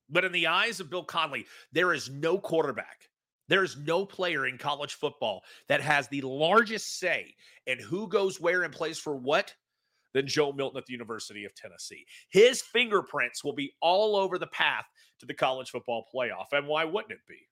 But 0.10 0.26
in 0.26 0.32
the 0.32 0.48
eyes 0.48 0.80
of 0.80 0.90
Bill 0.90 1.04
Connelly, 1.04 1.46
there 1.72 1.94
is 1.94 2.10
no 2.10 2.38
quarterback 2.38 3.10
there 3.50 3.64
is 3.64 3.78
no 3.78 4.06
player 4.06 4.46
in 4.46 4.60
college 4.60 4.94
football 4.94 5.44
that 5.68 5.82
has 5.82 6.08
the 6.08 6.22
largest 6.22 7.00
say 7.00 7.34
in 7.66 7.80
who 7.80 8.08
goes 8.08 8.40
where 8.40 8.62
and 8.62 8.72
plays 8.72 9.00
for 9.00 9.16
what 9.16 9.54
than 10.14 10.28
Joe 10.28 10.52
Milton 10.52 10.78
at 10.78 10.86
the 10.86 10.94
University 10.94 11.46
of 11.46 11.54
Tennessee. 11.56 12.06
His 12.30 12.62
fingerprints 12.62 13.44
will 13.44 13.54
be 13.54 13.74
all 13.82 14.16
over 14.16 14.38
the 14.38 14.48
path 14.48 14.86
to 15.20 15.26
the 15.26 15.34
college 15.34 15.70
football 15.70 16.06
playoff. 16.14 16.52
And 16.52 16.68
why 16.68 16.86
wouldn't 16.86 17.12
it 17.14 17.28
be? 17.28 17.48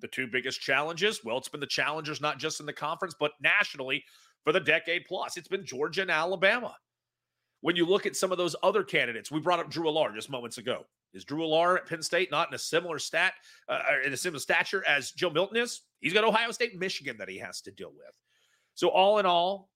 The 0.00 0.08
two 0.08 0.26
biggest 0.26 0.60
challenges, 0.60 1.20
well, 1.24 1.36
it's 1.38 1.48
been 1.48 1.60
the 1.60 1.66
challengers 1.66 2.20
not 2.20 2.38
just 2.38 2.60
in 2.60 2.66
the 2.66 2.72
conference, 2.72 3.14
but 3.18 3.32
nationally 3.42 4.04
for 4.44 4.52
the 4.52 4.60
decade 4.60 5.04
plus. 5.06 5.36
It's 5.36 5.48
been 5.48 5.64
Georgia 5.64 6.02
and 6.02 6.10
Alabama. 6.10 6.76
When 7.60 7.76
you 7.76 7.84
look 7.84 8.06
at 8.06 8.16
some 8.16 8.32
of 8.32 8.38
those 8.38 8.56
other 8.62 8.82
candidates, 8.82 9.30
we 9.30 9.40
brought 9.40 9.58
up 9.58 9.70
Drew 9.70 9.86
Allar 9.86 10.14
just 10.14 10.30
moments 10.30 10.58
ago. 10.58 10.86
Is 11.12 11.24
Drew 11.24 11.42
Allar 11.42 11.76
at 11.76 11.86
Penn 11.86 12.02
State 12.02 12.30
not 12.30 12.48
in 12.48 12.54
a 12.54 12.58
similar 12.58 12.98
stat, 12.98 13.34
uh, 13.68 13.80
in 14.04 14.12
a 14.12 14.16
similar 14.16 14.38
stature 14.38 14.84
as 14.86 15.10
Joe 15.10 15.30
Milton 15.30 15.56
is? 15.56 15.82
He's 16.00 16.12
got 16.12 16.24
Ohio 16.24 16.52
State, 16.52 16.78
Michigan 16.78 17.16
that 17.18 17.28
he 17.28 17.36
has 17.38 17.60
to 17.62 17.70
deal 17.72 17.90
with. 17.90 18.14
So 18.74 18.88
all 18.88 19.18
in 19.18 19.26
all, 19.26 19.68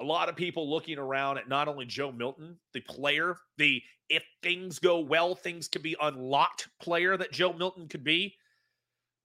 a 0.00 0.04
lot 0.04 0.28
of 0.28 0.36
people 0.36 0.70
looking 0.70 0.98
around 0.98 1.38
at 1.38 1.48
not 1.48 1.68
only 1.68 1.86
Joe 1.86 2.12
Milton, 2.12 2.58
the 2.72 2.80
player, 2.80 3.36
the 3.58 3.82
if 4.08 4.24
things 4.42 4.78
go 4.78 5.00
well, 5.00 5.34
things 5.34 5.68
could 5.68 5.82
be 5.82 5.96
unlocked 6.00 6.68
player 6.80 7.16
that 7.16 7.32
Joe 7.32 7.52
Milton 7.52 7.88
could 7.88 8.04
be. 8.04 8.34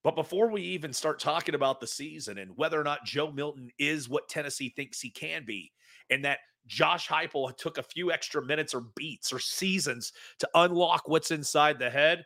But 0.03 0.15
before 0.15 0.49
we 0.49 0.61
even 0.61 0.93
start 0.93 1.19
talking 1.19 1.55
about 1.55 1.81
the 1.81 1.87
season 1.87 2.37
and 2.37 2.55
whether 2.55 2.79
or 2.79 2.83
not 2.83 3.03
Joe 3.03 3.31
Milton 3.31 3.69
is 3.77 4.07
what 4.07 4.29
Tennessee 4.29 4.71
thinks 4.75 5.01
he 5.01 5.09
can 5.09 5.43
be, 5.45 5.71
and 6.09 6.23
that 6.23 6.39
Josh 6.67 7.07
Heupel 7.07 7.55
took 7.57 7.77
a 7.77 7.83
few 7.83 8.11
extra 8.11 8.45
minutes 8.45 8.73
or 8.73 8.85
beats 8.95 9.33
or 9.33 9.39
seasons 9.39 10.13
to 10.39 10.49
unlock 10.53 11.07
what's 11.07 11.31
inside 11.31 11.79
the 11.79 11.89
head. 11.89 12.25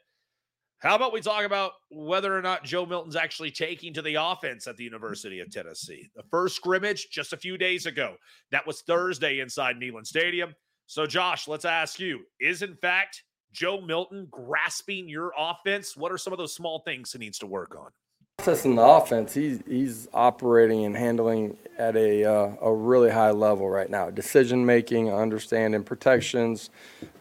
How 0.81 0.95
about 0.95 1.13
we 1.13 1.21
talk 1.21 1.45
about 1.45 1.73
whether 1.91 2.35
or 2.35 2.41
not 2.41 2.63
Joe 2.63 2.87
Milton's 2.87 3.15
actually 3.15 3.51
taking 3.51 3.93
to 3.93 4.01
the 4.01 4.15
offense 4.15 4.65
at 4.65 4.77
the 4.77 4.83
University 4.83 5.39
of 5.39 5.51
Tennessee? 5.51 6.09
The 6.15 6.23
first 6.31 6.55
scrimmage 6.55 7.09
just 7.11 7.33
a 7.33 7.37
few 7.37 7.55
days 7.55 7.85
ago. 7.85 8.15
That 8.49 8.65
was 8.65 8.81
Thursday 8.81 9.41
inside 9.41 9.75
Neyland 9.75 10.07
Stadium. 10.07 10.55
So, 10.87 11.05
Josh, 11.05 11.47
let's 11.47 11.65
ask 11.65 11.99
you 11.99 12.21
is 12.39 12.63
in 12.63 12.75
fact 12.75 13.21
Joe 13.51 13.79
Milton 13.79 14.27
grasping 14.31 15.07
your 15.07 15.31
offense? 15.37 15.95
What 15.95 16.11
are 16.11 16.17
some 16.17 16.33
of 16.33 16.39
those 16.39 16.55
small 16.55 16.79
things 16.79 17.11
he 17.11 17.19
needs 17.19 17.37
to 17.39 17.45
work 17.45 17.75
on? 17.79 17.91
Processing 18.41 18.73
the 18.73 18.81
offense, 18.81 19.35
he's 19.35 19.59
he's 19.67 20.07
operating 20.15 20.83
and 20.83 20.97
handling 20.97 21.57
at 21.77 21.95
a 21.95 22.25
uh, 22.25 22.55
a 22.59 22.73
really 22.73 23.11
high 23.11 23.29
level 23.29 23.69
right 23.69 23.87
now. 23.87 24.09
Decision 24.09 24.65
making, 24.65 25.13
understanding 25.13 25.83
protections, 25.83 26.71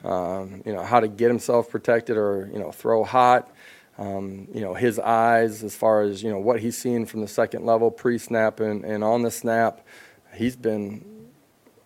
um, 0.02 0.62
you 0.64 0.72
know 0.72 0.82
how 0.82 0.98
to 0.98 1.08
get 1.08 1.28
himself 1.28 1.68
protected 1.68 2.16
or 2.16 2.48
you 2.50 2.58
know 2.58 2.72
throw 2.72 3.04
hot. 3.04 3.54
Um, 3.98 4.48
you 4.54 4.62
know 4.62 4.72
his 4.72 4.98
eyes 4.98 5.62
as 5.62 5.76
far 5.76 6.00
as 6.00 6.22
you 6.22 6.30
know 6.30 6.38
what 6.38 6.58
he's 6.58 6.78
seen 6.78 7.04
from 7.04 7.20
the 7.20 7.28
second 7.28 7.66
level 7.66 7.90
pre-snap 7.90 8.58
and, 8.58 8.82
and 8.82 9.04
on 9.04 9.20
the 9.20 9.30
snap. 9.30 9.86
He's 10.32 10.56
been 10.56 11.04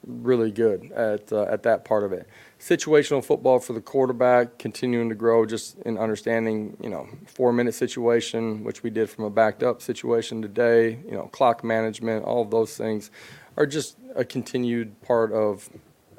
really 0.06 0.50
good 0.50 0.90
at 0.92 1.32
uh, 1.32 1.42
at 1.44 1.62
that 1.64 1.84
part 1.84 2.04
of 2.04 2.12
it. 2.12 2.28
Situational 2.58 3.25
football 3.25 3.58
for 3.58 3.73
the 3.73 3.80
quarterback, 3.80 4.58
continuing 4.58 5.08
to 5.08 5.14
grow 5.14 5.44
just 5.44 5.78
in 5.80 5.99
understanding, 5.99 6.76
you 6.80 6.88
know, 6.88 7.08
four 7.26 7.52
minute 7.52 7.75
situation, 7.75 8.64
which 8.64 8.82
we 8.82 8.90
did 8.90 9.11
from 9.11 9.25
a 9.25 9.30
backed 9.30 9.62
up 9.62 9.82
situation 9.82 10.42
today. 10.42 10.99
You 11.04 11.12
know, 11.12 11.25
clock 11.32 11.64
management, 11.64 12.25
all 12.25 12.42
of 12.42 12.50
those 12.50 12.76
things 12.76 13.11
are 13.56 13.66
just 13.66 13.96
a 14.14 14.25
continued 14.25 15.00
part 15.02 15.32
of 15.32 15.68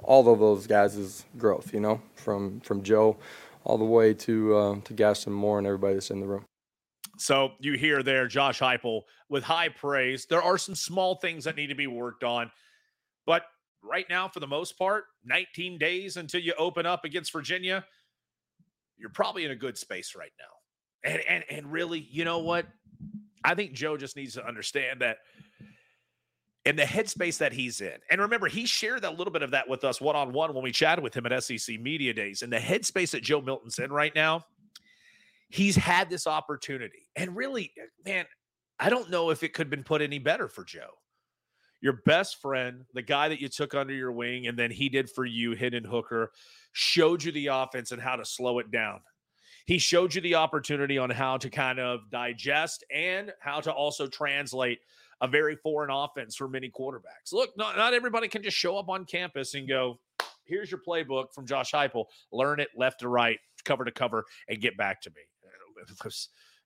all 0.04 0.32
of 0.32 0.40
those 0.40 0.68
guys' 0.68 1.26
growth. 1.38 1.74
You 1.74 1.80
know, 1.80 2.02
from 2.16 2.60
from 2.62 2.84
Joe 2.84 3.18
all 3.64 3.78
the 3.78 3.86
way 3.86 4.14
to 4.14 4.56
uh, 4.56 4.76
to 4.86 4.94
Gaston 4.94 5.34
Moore 5.34 5.58
and 5.58 5.68
everybody 5.68 5.96
that's 5.96 6.12
in 6.12 6.22
the 6.22 6.28
room. 6.28 6.46
So 7.18 7.52
you 7.60 7.74
hear 7.74 8.04
there, 8.04 8.28
Josh 8.28 8.60
Heupel 8.60 9.02
with 9.30 9.44
high 9.44 9.70
praise. 9.70 10.26
There 10.26 10.44
are 10.44 10.58
some 10.58 10.76
small 10.76 11.16
things 11.16 11.46
that 11.46 11.56
need 11.56 11.68
to 11.68 11.76
be 11.76 11.88
worked 11.88 12.24
on, 12.24 12.52
but 13.26 13.44
right 13.88 14.06
now, 14.10 14.28
for 14.28 14.40
the 14.40 14.48
most 14.48 14.78
part, 14.78 15.06
19 15.24 15.78
days 15.78 16.18
until 16.18 16.42
you 16.42 16.54
open 16.58 16.86
up 16.86 17.06
against 17.06 17.32
Virginia, 17.32 17.86
you're 18.98 19.10
probably 19.10 19.46
in 19.46 19.52
a 19.52 19.56
good 19.56 19.78
space 19.78 20.16
right 20.16 20.32
now. 20.40 21.10
And 21.12 21.22
and 21.28 21.44
and 21.50 21.72
really, 21.72 22.00
you 22.00 22.26
know 22.26 22.40
what? 22.40 22.66
I 23.44 23.54
think 23.54 23.74
Joe 23.74 23.98
just 23.98 24.16
needs 24.16 24.34
to 24.34 24.46
understand 24.46 25.02
that 25.02 25.18
in 26.66 26.76
the 26.76 26.84
headspace 26.84 27.38
that 27.38 27.54
he's 27.54 27.80
in. 27.80 27.94
And 28.10 28.20
remember, 28.20 28.48
he 28.48 28.66
shared 28.66 29.04
a 29.04 29.12
little 29.12 29.32
bit 29.32 29.44
of 29.44 29.52
that 29.52 29.70
with 29.70 29.84
us 29.84 30.02
one 30.02 30.16
on 30.16 30.34
one 30.34 30.54
when 30.56 30.64
we 30.64 30.72
chatted 30.72 31.04
with 31.04 31.16
him 31.16 31.28
at 31.28 31.44
SEC 31.44 31.80
Media 31.80 32.12
Days. 32.14 32.42
In 32.42 32.50
the 32.50 32.58
headspace 32.58 33.12
that 33.12 33.22
Joe 33.22 33.42
Milton's 33.42 33.78
in 33.78 33.92
right 33.92 34.14
now, 34.16 34.46
he's 35.50 35.76
had 35.76 36.10
this 36.10 36.26
opportunity. 36.26 37.08
And 37.16 37.36
really, 37.36 37.72
man, 38.04 38.26
I 38.80 38.90
don't 38.90 39.12
know 39.12 39.30
if 39.30 39.44
it 39.44 39.54
could 39.54 39.68
have 39.68 39.72
been 39.72 39.84
put 39.84 40.02
any 40.02 40.18
better 40.18 40.48
for 40.48 40.64
Joe 40.64 40.90
your 41.86 42.02
best 42.04 42.42
friend, 42.42 42.84
the 42.96 43.02
guy 43.04 43.30
that 43.30 43.40
you 43.40 43.48
took 43.48 43.76
under 43.76 43.94
your 43.94 44.12
wing, 44.12 44.48
and 44.48 44.58
then 44.58 44.72
he 44.72 44.90
did 44.90 45.08
for 45.08 45.24
you, 45.24 45.54
Hendon 45.54 45.84
Hooker, 45.84 46.32
showed 46.72 47.24
you 47.24 47.32
the 47.32 47.46
offense 47.46 47.92
and 47.92 48.02
how 48.02 48.16
to 48.16 48.26
slow 48.26 48.58
it 48.58 48.72
down. 48.72 49.02
He 49.68 49.78
showed 49.78 50.16
you 50.16 50.22
the 50.22 50.34
opportunity 50.34 50.98
on 50.98 51.12
how 51.12 51.38
to 51.38 51.48
kind 51.48 51.80
of 51.80 52.10
digest 52.10 52.84
and 52.92 53.32
how 53.40 53.60
to 53.60 53.72
also 53.72 54.08
translate 54.08 54.80
a 55.22 55.28
very 55.28 55.58
foreign 55.58 55.92
offense 55.92 56.36
for 56.36 56.48
many 56.48 56.72
quarterbacks. 56.72 57.32
Look, 57.32 57.56
not, 57.56 57.78
not 57.78 57.94
everybody 57.94 58.30
can 58.30 58.42
just 58.42 58.58
show 58.58 58.80
up 58.80 58.90
on 58.90 59.06
campus 59.06 59.54
and 59.54 59.68
go, 59.68 60.00
here's 60.46 60.72
your 60.72 60.82
playbook 60.88 61.36
from 61.36 61.46
Josh 61.46 61.72
Heupel. 61.72 62.06
Learn 62.32 62.60
it 62.60 62.70
left 62.76 63.02
to 63.02 63.10
right, 63.10 63.38
cover 63.64 63.86
to 63.86 63.92
cover, 63.92 64.26
and 64.50 64.60
get 64.60 64.76
back 64.76 65.02
to 65.02 65.12
me. 65.12 65.22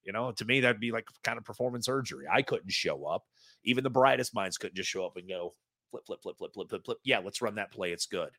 You 0.06 0.14
know, 0.14 0.32
to 0.32 0.46
me, 0.46 0.62
that'd 0.62 0.80
be 0.80 0.94
like 0.94 1.06
kind 1.26 1.38
of 1.38 1.44
performance 1.44 1.86
surgery. 1.86 2.26
I 2.32 2.42
couldn't 2.42 2.72
show 2.72 3.06
up. 3.06 3.26
Even 3.64 3.84
the 3.84 3.90
brightest 3.90 4.34
minds 4.34 4.58
couldn't 4.58 4.76
just 4.76 4.90
show 4.90 5.06
up 5.06 5.18
and 5.18 5.28
go 5.28 5.54
flip, 5.92 6.04
flip, 6.06 6.22
flip, 6.22 6.38
flip, 6.38 6.54
flip, 6.54 6.70
flip, 6.70 6.86
flip. 6.86 6.98
Yeah, 7.04 7.20
let's 7.20 7.42
run 7.42 7.56
that 7.56 7.72
play. 7.72 7.92
It's 7.92 8.06
good. 8.06 8.30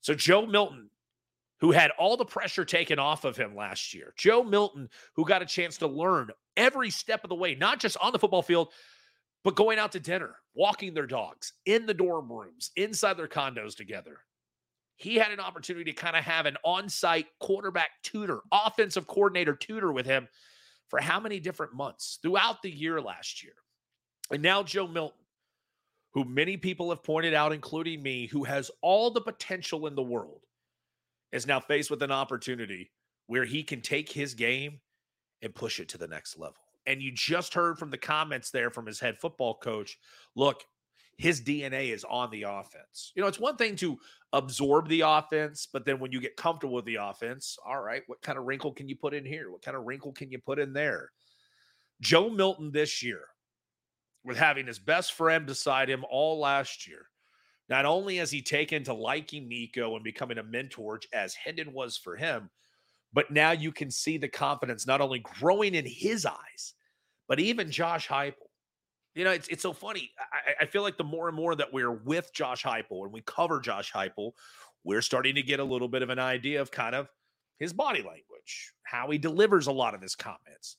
So 0.00 0.14
Joe 0.14 0.46
Milton, 0.46 0.90
who 1.60 1.72
had 1.72 1.90
all 1.98 2.16
the 2.16 2.24
pressure 2.24 2.64
taken 2.64 2.98
off 2.98 3.24
of 3.24 3.36
him 3.36 3.56
last 3.56 3.94
year, 3.94 4.14
Joe 4.16 4.42
Milton, 4.42 4.88
who 5.14 5.24
got 5.24 5.42
a 5.42 5.46
chance 5.46 5.78
to 5.78 5.86
learn 5.86 6.30
every 6.56 6.90
step 6.90 7.24
of 7.24 7.30
the 7.30 7.34
way, 7.34 7.54
not 7.54 7.80
just 7.80 7.96
on 8.00 8.12
the 8.12 8.18
football 8.18 8.42
field, 8.42 8.72
but 9.44 9.56
going 9.56 9.78
out 9.78 9.92
to 9.92 10.00
dinner, 10.00 10.36
walking 10.54 10.94
their 10.94 11.06
dogs 11.06 11.52
in 11.64 11.86
the 11.86 11.94
dorm 11.94 12.30
rooms, 12.30 12.70
inside 12.76 13.14
their 13.14 13.28
condos 13.28 13.74
together. 13.76 14.18
He 14.96 15.14
had 15.14 15.30
an 15.30 15.40
opportunity 15.40 15.92
to 15.92 16.00
kind 16.00 16.16
of 16.16 16.24
have 16.24 16.46
an 16.46 16.56
on 16.64 16.88
site 16.88 17.26
quarterback 17.40 17.90
tutor, 18.02 18.40
offensive 18.52 19.06
coordinator 19.06 19.54
tutor 19.54 19.92
with 19.92 20.06
him 20.06 20.26
for 20.88 21.00
how 21.00 21.20
many 21.20 21.38
different 21.38 21.74
months 21.74 22.18
throughout 22.20 22.62
the 22.62 22.70
year 22.70 23.00
last 23.00 23.44
year. 23.44 23.52
And 24.30 24.42
now 24.42 24.62
Joe 24.62 24.86
Milton, 24.86 25.18
who 26.12 26.24
many 26.24 26.56
people 26.56 26.90
have 26.90 27.02
pointed 27.02 27.34
out, 27.34 27.52
including 27.52 28.02
me, 28.02 28.26
who 28.26 28.44
has 28.44 28.70
all 28.82 29.10
the 29.10 29.20
potential 29.20 29.86
in 29.86 29.94
the 29.94 30.02
world, 30.02 30.40
is 31.32 31.46
now 31.46 31.60
faced 31.60 31.90
with 31.90 32.02
an 32.02 32.12
opportunity 32.12 32.90
where 33.26 33.44
he 33.44 33.62
can 33.62 33.80
take 33.80 34.10
his 34.10 34.34
game 34.34 34.80
and 35.42 35.54
push 35.54 35.78
it 35.80 35.88
to 35.90 35.98
the 35.98 36.08
next 36.08 36.38
level. 36.38 36.56
And 36.86 37.02
you 37.02 37.12
just 37.12 37.52
heard 37.52 37.78
from 37.78 37.90
the 37.90 37.98
comments 37.98 38.50
there 38.50 38.70
from 38.70 38.86
his 38.86 38.98
head 38.98 39.18
football 39.18 39.54
coach 39.54 39.98
look, 40.34 40.64
his 41.18 41.42
DNA 41.42 41.92
is 41.92 42.04
on 42.08 42.30
the 42.30 42.44
offense. 42.44 43.12
You 43.14 43.22
know, 43.22 43.28
it's 43.28 43.40
one 43.40 43.56
thing 43.56 43.76
to 43.76 43.98
absorb 44.32 44.88
the 44.88 45.02
offense, 45.02 45.68
but 45.70 45.84
then 45.84 45.98
when 45.98 46.12
you 46.12 46.20
get 46.20 46.36
comfortable 46.36 46.76
with 46.76 46.84
the 46.84 46.96
offense, 46.96 47.58
all 47.66 47.82
right, 47.82 48.02
what 48.06 48.22
kind 48.22 48.38
of 48.38 48.44
wrinkle 48.44 48.72
can 48.72 48.88
you 48.88 48.96
put 48.96 49.14
in 49.14 49.24
here? 49.24 49.50
What 49.50 49.62
kind 49.62 49.76
of 49.76 49.84
wrinkle 49.84 50.12
can 50.12 50.30
you 50.30 50.38
put 50.38 50.58
in 50.58 50.72
there? 50.72 51.10
Joe 52.00 52.30
Milton 52.30 52.70
this 52.70 53.02
year 53.02 53.24
with 54.24 54.36
having 54.36 54.66
his 54.66 54.78
best 54.78 55.12
friend 55.12 55.46
beside 55.46 55.88
him 55.88 56.04
all 56.10 56.38
last 56.38 56.86
year. 56.86 57.06
Not 57.68 57.84
only 57.84 58.16
has 58.16 58.30
he 58.30 58.40
taken 58.40 58.84
to 58.84 58.94
liking 58.94 59.48
Nico 59.48 59.94
and 59.94 60.04
becoming 60.04 60.38
a 60.38 60.42
mentor 60.42 61.00
as 61.12 61.34
Hendon 61.34 61.72
was 61.72 61.96
for 61.96 62.16
him, 62.16 62.50
but 63.12 63.30
now 63.30 63.52
you 63.52 63.72
can 63.72 63.90
see 63.90 64.18
the 64.18 64.28
confidence 64.28 64.86
not 64.86 65.00
only 65.00 65.20
growing 65.20 65.74
in 65.74 65.86
his 65.86 66.26
eyes, 66.26 66.74
but 67.26 67.40
even 67.40 67.70
Josh 67.70 68.08
Heupel. 68.08 68.48
You 69.14 69.24
know, 69.24 69.30
it's 69.30 69.48
it's 69.48 69.62
so 69.62 69.72
funny. 69.72 70.12
I, 70.18 70.64
I 70.64 70.66
feel 70.66 70.82
like 70.82 70.96
the 70.96 71.04
more 71.04 71.28
and 71.28 71.36
more 71.36 71.54
that 71.56 71.72
we're 71.72 71.92
with 71.92 72.32
Josh 72.32 72.62
Heupel 72.62 73.04
and 73.04 73.12
we 73.12 73.22
cover 73.22 73.60
Josh 73.60 73.92
Heupel, 73.92 74.32
we're 74.84 75.02
starting 75.02 75.34
to 75.34 75.42
get 75.42 75.60
a 75.60 75.64
little 75.64 75.88
bit 75.88 76.02
of 76.02 76.10
an 76.10 76.18
idea 76.18 76.60
of 76.60 76.70
kind 76.70 76.94
of 76.94 77.08
his 77.58 77.72
body 77.72 78.00
language, 78.00 78.72
how 78.84 79.10
he 79.10 79.18
delivers 79.18 79.66
a 79.66 79.72
lot 79.72 79.94
of 79.94 80.00
his 80.00 80.14
comments. 80.14 80.76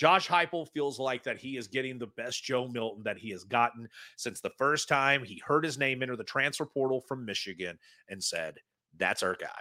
Josh 0.00 0.28
Heupel 0.28 0.66
feels 0.72 0.98
like 0.98 1.24
that 1.24 1.36
he 1.36 1.58
is 1.58 1.68
getting 1.68 1.98
the 1.98 2.06
best 2.06 2.42
Joe 2.42 2.66
Milton 2.66 3.02
that 3.02 3.18
he 3.18 3.28
has 3.32 3.44
gotten 3.44 3.86
since 4.16 4.40
the 4.40 4.52
first 4.56 4.88
time 4.88 5.22
he 5.22 5.42
heard 5.46 5.62
his 5.62 5.76
name 5.76 6.02
enter 6.02 6.16
the 6.16 6.24
transfer 6.24 6.64
portal 6.64 7.02
from 7.02 7.26
Michigan 7.26 7.78
and 8.08 8.24
said, 8.24 8.54
That's 8.96 9.22
our 9.22 9.34
guy. 9.34 9.60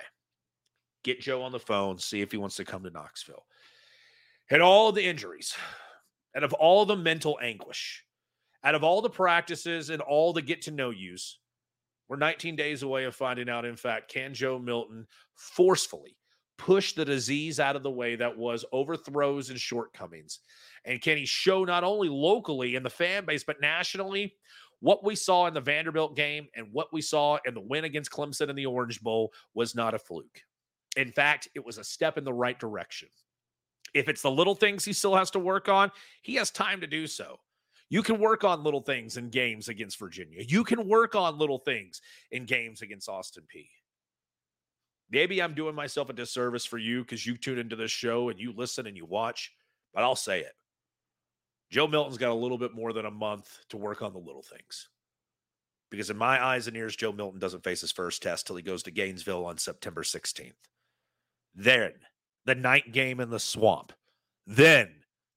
Get 1.04 1.20
Joe 1.20 1.42
on 1.42 1.52
the 1.52 1.60
phone, 1.60 1.98
see 1.98 2.22
if 2.22 2.32
he 2.32 2.38
wants 2.38 2.56
to 2.56 2.64
come 2.64 2.84
to 2.84 2.90
Knoxville. 2.90 3.46
And 4.50 4.62
all 4.62 4.94
the 4.94 5.04
injuries, 5.04 5.58
out 6.34 6.46
of 6.46 6.54
all 6.54 6.86
the 6.86 6.96
mental 6.96 7.38
anguish, 7.42 8.06
out 8.64 8.76
of 8.76 8.84
all 8.86 9.02
the 9.02 9.10
practices 9.10 9.90
and 9.90 10.02
all 10.02 10.32
the 10.32 10.42
get 10.42 10.62
to 10.62 10.72
know 10.72 10.92
yous, 10.92 11.38
we're 12.08 12.16
19 12.16 12.56
days 12.56 12.82
away 12.82 13.04
of 13.04 13.14
finding 13.14 13.50
out, 13.50 13.66
in 13.66 13.76
fact, 13.76 14.10
can 14.10 14.34
Joe 14.34 14.58
Milton 14.58 15.06
forcefully 15.36 16.16
push 16.60 16.94
the 16.94 17.06
disease 17.06 17.60
out 17.60 17.76
of 17.76 17.82
the 17.82 17.90
way 17.90 18.16
that 18.16 18.38
was 18.38 18.64
overthrows 18.72 19.50
and 19.50 19.60
shortcomings? 19.60 20.40
And 20.86 21.02
can 21.02 21.18
he 21.18 21.26
show 21.26 21.64
not 21.64 21.84
only 21.84 22.10
locally 22.10 22.76
in 22.76 22.84
the 22.84 22.90
fan 22.90 23.26
base, 23.26 23.44
but 23.44 23.62
nationally 23.62 24.36
what 24.82 25.04
we 25.04 25.16
saw 25.16 25.48
in 25.48 25.54
the 25.54 25.62
Vanderbilt 25.62 26.16
game 26.16 26.48
and 26.56 26.68
what 26.72 26.94
we 26.94 27.02
saw 27.02 27.38
in 27.46 27.54
the 27.54 27.62
win 27.62 27.86
against 27.86 28.12
Clemson 28.12 28.50
in 28.50 28.56
the 28.56 28.66
Orange 28.66 29.02
Bowl 29.02 29.34
was 29.54 29.76
not 29.76 29.94
a 29.94 30.00
fluke. 30.00 30.42
In 30.96 31.12
fact, 31.12 31.48
it 31.56 31.66
was 31.66 31.78
a 31.78 31.84
step 31.84 32.18
in 32.18 32.24
the 32.24 32.34
right 32.34 32.58
direction. 32.58 33.10
If 33.94 34.08
it's 34.08 34.22
the 34.22 34.32
little 34.32 34.56
things 34.56 34.86
he 34.86 34.94
still 34.94 35.16
has 35.16 35.32
to 35.32 35.40
work 35.40 35.68
on, 35.68 35.92
he 36.22 36.36
has 36.36 36.52
time 36.52 36.82
to 36.82 36.88
do 36.88 37.08
so. 37.08 37.40
You 37.90 38.04
can 38.04 38.20
work 38.20 38.44
on 38.44 38.64
little 38.64 38.82
things 38.82 39.18
in 39.18 39.30
games 39.30 39.68
against 39.68 39.98
Virginia. 39.98 40.44
You 40.48 40.64
can 40.64 40.88
work 40.88 41.16
on 41.16 41.40
little 41.40 41.58
things 41.58 42.02
in 42.32 42.46
games 42.46 42.82
against 42.82 43.10
Austin 43.10 43.44
Peay 43.54 43.68
maybe 45.10 45.42
I'm 45.42 45.54
doing 45.54 45.76
myself 45.76 46.10
a 46.10 46.14
disservice 46.14 46.66
for 46.66 46.78
you 46.78 47.02
because 47.02 47.26
you 47.26 47.38
tune 47.38 47.60
into 47.60 47.76
this 47.76 47.92
show 47.92 48.30
and 48.30 48.40
you 48.40 48.54
listen 48.56 48.88
and 48.88 48.98
you 48.98 49.06
watch, 49.06 49.52
but 49.94 50.04
I'll 50.04 50.16
say 50.16 50.42
it. 50.42 50.54
Joe 51.70 51.88
Milton's 51.88 52.18
got 52.18 52.32
a 52.32 52.34
little 52.34 52.58
bit 52.58 52.74
more 52.74 52.94
than 52.94 53.06
a 53.06 53.12
month 53.12 53.60
to 53.70 53.78
work 53.78 54.02
on 54.02 54.14
the 54.14 54.20
little 54.20 54.42
things. 54.42 54.90
Because 55.92 56.10
in 56.10 56.18
my 56.18 56.44
eyes 56.44 56.68
and 56.68 56.78
ears, 56.78 56.96
Joe 56.96 57.12
Milton 57.12 57.40
doesn't 57.40 57.64
face 57.64 57.82
his 57.82 57.92
first 57.92 58.22
test 58.22 58.48
till 58.48 58.56
he 58.56 58.64
goes 58.64 58.84
to 58.84 58.92
Gainesville 58.92 59.46
on 59.46 59.58
September 59.58 60.04
16th. 60.04 60.54
Then 61.56 61.94
the 62.46 62.56
night 62.56 62.92
game 62.92 63.20
in 63.20 63.30
the 63.30 63.40
swamp. 63.40 63.94
Then 64.46 64.90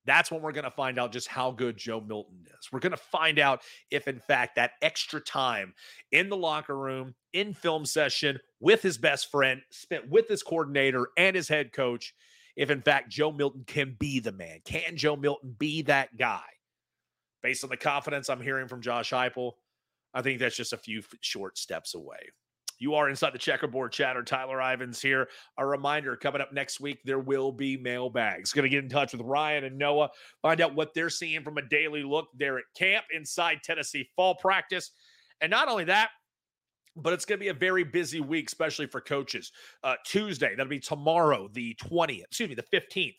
That's 0.04 0.30
when 0.30 0.42
we're 0.42 0.52
going 0.52 0.64
to 0.64 0.70
find 0.70 0.98
out 0.98 1.12
just 1.12 1.28
how 1.28 1.52
good 1.52 1.76
Joe 1.76 2.00
Milton 2.00 2.44
is. 2.46 2.72
We're 2.72 2.80
going 2.80 2.90
to 2.90 2.96
find 2.96 3.38
out 3.38 3.62
if, 3.90 4.08
in 4.08 4.18
fact, 4.18 4.56
that 4.56 4.72
extra 4.82 5.20
time 5.20 5.74
in 6.10 6.28
the 6.28 6.36
locker 6.36 6.76
room, 6.76 7.14
in 7.32 7.54
film 7.54 7.84
session 7.84 8.38
with 8.60 8.82
his 8.82 8.98
best 8.98 9.30
friend, 9.30 9.62
spent 9.70 10.08
with 10.08 10.28
his 10.28 10.42
coordinator 10.42 11.08
and 11.16 11.36
his 11.36 11.48
head 11.48 11.72
coach, 11.72 12.14
if, 12.56 12.70
in 12.70 12.82
fact, 12.82 13.10
Joe 13.10 13.32
Milton 13.32 13.64
can 13.66 13.96
be 13.98 14.18
the 14.18 14.32
man. 14.32 14.58
Can 14.64 14.96
Joe 14.96 15.16
Milton 15.16 15.54
be 15.58 15.82
that 15.82 16.16
guy? 16.16 16.42
Based 17.42 17.64
on 17.64 17.70
the 17.70 17.76
confidence 17.76 18.28
I'm 18.28 18.42
hearing 18.42 18.68
from 18.68 18.82
Josh 18.82 19.10
Heupel, 19.10 19.52
I 20.14 20.22
think 20.22 20.38
that's 20.38 20.56
just 20.56 20.72
a 20.72 20.78
few 20.78 21.02
short 21.20 21.56
steps 21.58 21.94
away. 21.94 22.18
You 22.82 22.96
are 22.96 23.08
inside 23.08 23.32
the 23.32 23.38
checkerboard 23.38 23.92
chatter. 23.92 24.24
Tyler 24.24 24.60
Ivins 24.60 25.00
here. 25.00 25.28
A 25.56 25.64
reminder 25.64 26.16
coming 26.16 26.40
up 26.42 26.52
next 26.52 26.80
week, 26.80 26.98
there 27.04 27.20
will 27.20 27.52
be 27.52 27.76
mailbags. 27.76 28.52
Going 28.52 28.64
to 28.64 28.68
get 28.68 28.82
in 28.82 28.90
touch 28.90 29.12
with 29.12 29.20
Ryan 29.20 29.62
and 29.62 29.78
Noah, 29.78 30.10
find 30.42 30.60
out 30.60 30.74
what 30.74 30.92
they're 30.92 31.08
seeing 31.08 31.44
from 31.44 31.58
a 31.58 31.62
daily 31.62 32.02
look 32.02 32.26
there 32.36 32.58
at 32.58 32.64
camp 32.76 33.04
inside 33.14 33.60
Tennessee 33.62 34.10
fall 34.16 34.34
practice. 34.34 34.90
And 35.40 35.48
not 35.48 35.68
only 35.68 35.84
that, 35.84 36.10
but 36.96 37.12
it's 37.12 37.24
going 37.24 37.38
to 37.38 37.44
be 37.44 37.50
a 37.50 37.54
very 37.54 37.84
busy 37.84 38.18
week, 38.18 38.48
especially 38.48 38.86
for 38.86 39.00
coaches. 39.00 39.52
Uh, 39.84 39.94
Tuesday, 40.04 40.56
that'll 40.56 40.68
be 40.68 40.80
tomorrow, 40.80 41.48
the 41.52 41.76
20th, 41.76 42.24
excuse 42.24 42.48
me, 42.48 42.56
the 42.56 42.76
15th. 42.76 43.14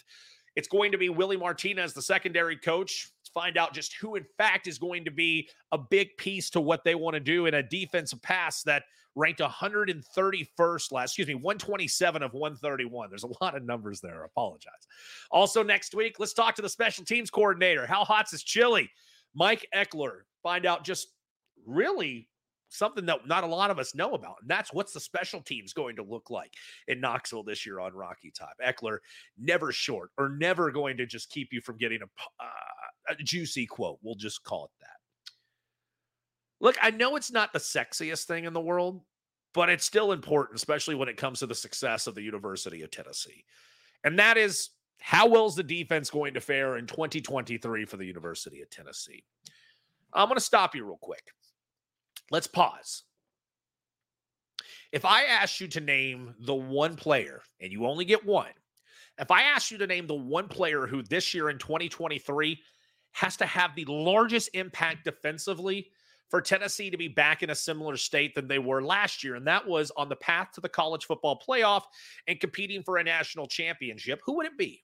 It's 0.57 0.67
going 0.67 0.91
to 0.91 0.97
be 0.97 1.07
Willie 1.07 1.37
Martinez, 1.37 1.93
the 1.93 2.01
secondary 2.01 2.57
coach. 2.57 3.11
Find 3.33 3.57
out 3.57 3.73
just 3.73 3.95
who, 3.95 4.15
in 4.15 4.25
fact, 4.37 4.67
is 4.67 4.77
going 4.77 5.05
to 5.05 5.11
be 5.11 5.47
a 5.71 5.77
big 5.77 6.09
piece 6.17 6.49
to 6.51 6.59
what 6.59 6.83
they 6.83 6.95
want 6.95 7.13
to 7.13 7.21
do 7.21 7.45
in 7.45 7.53
a 7.53 7.63
defensive 7.63 8.21
pass 8.21 8.61
that 8.63 8.83
ranked 9.15 9.41
131st 9.41 10.91
last, 10.91 11.11
excuse 11.11 11.27
me, 11.27 11.35
127 11.35 12.23
of 12.23 12.33
131. 12.33 13.09
There's 13.09 13.23
a 13.23 13.29
lot 13.41 13.55
of 13.55 13.63
numbers 13.63 14.01
there. 14.01 14.23
I 14.23 14.25
apologize. 14.25 14.71
Also, 15.31 15.63
next 15.63 15.95
week, 15.95 16.15
let's 16.19 16.33
talk 16.33 16.55
to 16.55 16.61
the 16.61 16.69
special 16.69 17.05
teams 17.05 17.29
coordinator. 17.29 17.85
How 17.85 18.03
hot's 18.03 18.33
is 18.33 18.43
chili? 18.43 18.89
Mike 19.35 19.67
Ekeler. 19.75 20.21
Find 20.41 20.65
out 20.65 20.83
just 20.83 21.07
really 21.65 22.27
something 22.73 23.05
that 23.05 23.27
not 23.27 23.43
a 23.43 23.47
lot 23.47 23.71
of 23.71 23.79
us 23.79 23.95
know 23.95 24.13
about. 24.13 24.37
And 24.41 24.49
that's 24.49 24.73
what's 24.73 24.93
the 24.93 24.99
special 24.99 25.41
teams 25.41 25.73
going 25.73 25.95
to 25.97 26.03
look 26.03 26.29
like 26.29 26.51
in 26.87 26.99
Knoxville 26.99 27.43
this 27.43 27.65
year 27.65 27.79
on 27.79 27.93
Rocky 27.93 28.31
Top. 28.31 28.53
Ekeler, 28.65 28.97
never 29.37 29.71
short 29.71 30.09
or 30.17 30.29
never 30.29 30.71
going 30.71 30.97
to 30.97 31.05
just 31.05 31.29
keep 31.29 31.53
you 31.53 31.61
from 31.61 31.77
getting 31.77 32.01
a, 32.01 32.05
uh, 32.43 33.13
a 33.19 33.23
juicy 33.23 33.65
quote. 33.65 33.99
We'll 34.01 34.15
just 34.15 34.43
call 34.43 34.65
it 34.65 34.71
that. 34.81 34.92
Look, 36.63 36.77
I 36.81 36.91
know 36.91 37.17
it's 37.17 37.31
not 37.31 37.51
the 37.51 37.59
sexiest 37.59 38.23
thing 38.23 38.45
in 38.45 38.53
the 38.53 38.61
world, 38.61 39.01
but 39.53 39.69
it's 39.69 39.83
still 39.83 40.13
important, 40.13 40.57
especially 40.57 40.95
when 40.95 41.09
it 41.09 41.17
comes 41.17 41.39
to 41.39 41.45
the 41.45 41.53
success 41.53 42.07
of 42.07 42.15
the 42.15 42.21
University 42.21 42.81
of 42.83 42.89
Tennessee. 42.89 43.43
And 44.05 44.17
that 44.17 44.37
is 44.37 44.69
how 44.97 45.27
well 45.27 45.45
is 45.45 45.55
the 45.55 45.63
defense 45.63 46.09
going 46.09 46.33
to 46.35 46.39
fare 46.39 46.77
in 46.77 46.87
2023 46.87 47.83
for 47.83 47.97
the 47.97 48.05
University 48.05 48.61
of 48.61 48.69
Tennessee? 48.69 49.25
I'm 50.13 50.29
going 50.29 50.37
to 50.37 50.43
stop 50.43 50.73
you 50.73 50.85
real 50.85 50.97
quick. 51.01 51.33
Let's 52.31 52.47
pause. 52.47 53.03
If 54.93 55.03
I 55.03 55.23
ask 55.23 55.59
you 55.59 55.67
to 55.67 55.81
name 55.81 56.33
the 56.39 56.55
one 56.55 56.95
player, 56.95 57.41
and 57.59 57.73
you 57.73 57.85
only 57.87 58.05
get 58.05 58.25
one, 58.25 58.53
if 59.19 59.31
I 59.31 59.43
ask 59.43 59.69
you 59.69 59.77
to 59.79 59.87
name 59.87 60.07
the 60.07 60.13
one 60.13 60.47
player 60.47 60.87
who 60.87 61.03
this 61.03 61.33
year 61.33 61.49
in 61.49 61.57
2023 61.57 62.57
has 63.11 63.35
to 63.35 63.45
have 63.45 63.75
the 63.75 63.85
largest 63.85 64.49
impact 64.53 65.03
defensively 65.03 65.89
for 66.33 66.41
Tennessee 66.41 66.89
to 66.89 66.97
be 66.97 67.07
back 67.07 67.43
in 67.43 67.51
a 67.51 67.55
similar 67.55 67.95
state 67.95 68.33
than 68.33 68.47
they 68.47 68.57
were 68.57 68.81
last 68.81 69.23
year, 69.23 69.35
and 69.35 69.45
that 69.45 69.67
was 69.67 69.91
on 69.95 70.09
the 70.09 70.15
path 70.15 70.51
to 70.51 70.61
the 70.61 70.67
college 70.67 71.05
football 71.05 71.39
playoff 71.39 71.83
and 72.27 72.39
competing 72.39 72.81
for 72.81 72.97
a 72.97 73.03
national 73.03 73.45
championship, 73.45 74.19
who 74.25 74.37
would 74.37 74.47
it 74.47 74.57
be? 74.57 74.83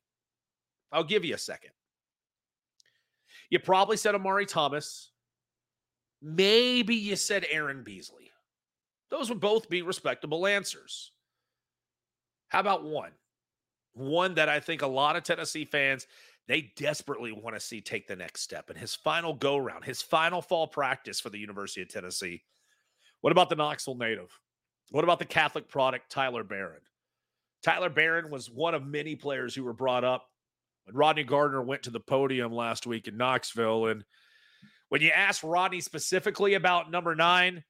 I'll 0.91 1.03
give 1.03 1.25
you 1.25 1.33
a 1.33 1.39
second. 1.39 1.71
You 3.49 3.57
probably 3.57 3.97
said 3.97 4.13
Omari 4.13 4.45
Thomas. 4.45 5.09
Maybe 6.21 6.93
you 6.93 7.15
said 7.15 7.47
Aaron 7.49 7.81
Beasley. 7.81 8.29
Those 9.09 9.29
would 9.29 9.39
both 9.39 9.69
be 9.69 9.81
respectable 9.81 10.45
answers. 10.45 11.13
How 12.49 12.59
about 12.59 12.83
one? 12.83 13.13
One 13.93 14.35
that 14.35 14.49
I 14.49 14.59
think 14.59 14.83
a 14.83 14.87
lot 14.87 15.15
of 15.15 15.23
Tennessee 15.23 15.65
fans 15.65 16.05
they 16.49 16.73
desperately 16.75 17.31
want 17.31 17.55
to 17.55 17.59
see 17.59 17.79
take 17.79 18.07
the 18.07 18.15
next 18.15 18.41
step. 18.41 18.71
And 18.71 18.77
his 18.77 18.95
final 18.95 19.35
go 19.35 19.55
round, 19.55 19.85
his 19.85 20.01
final 20.01 20.41
fall 20.41 20.67
practice 20.67 21.19
for 21.19 21.29
the 21.29 21.37
University 21.37 21.83
of 21.83 21.89
Tennessee. 21.89 22.41
What 23.21 23.31
about 23.31 23.49
the 23.49 23.55
Knoxville 23.55 23.95
native? 23.95 24.31
What 24.89 25.03
about 25.03 25.19
the 25.19 25.25
Catholic 25.25 25.69
product, 25.69 26.11
Tyler 26.11 26.43
Baron? 26.43 26.81
Tyler 27.61 27.89
Baron 27.89 28.31
was 28.31 28.49
one 28.49 28.73
of 28.73 28.83
many 28.83 29.15
players 29.15 29.53
who 29.53 29.63
were 29.63 29.73
brought 29.73 30.03
up 30.03 30.25
when 30.85 30.95
Rodney 30.95 31.23
Garner 31.23 31.61
went 31.61 31.83
to 31.83 31.91
the 31.91 31.99
podium 31.99 32.51
last 32.51 32.87
week 32.87 33.07
in 33.07 33.15
Knoxville. 33.15 33.85
And 33.85 34.03
when 34.87 35.01
you 35.01 35.11
asked 35.11 35.43
Rodney 35.43 35.81
specifically 35.81 36.55
about 36.55 36.89
number 36.89 37.13
nine, 37.13 37.63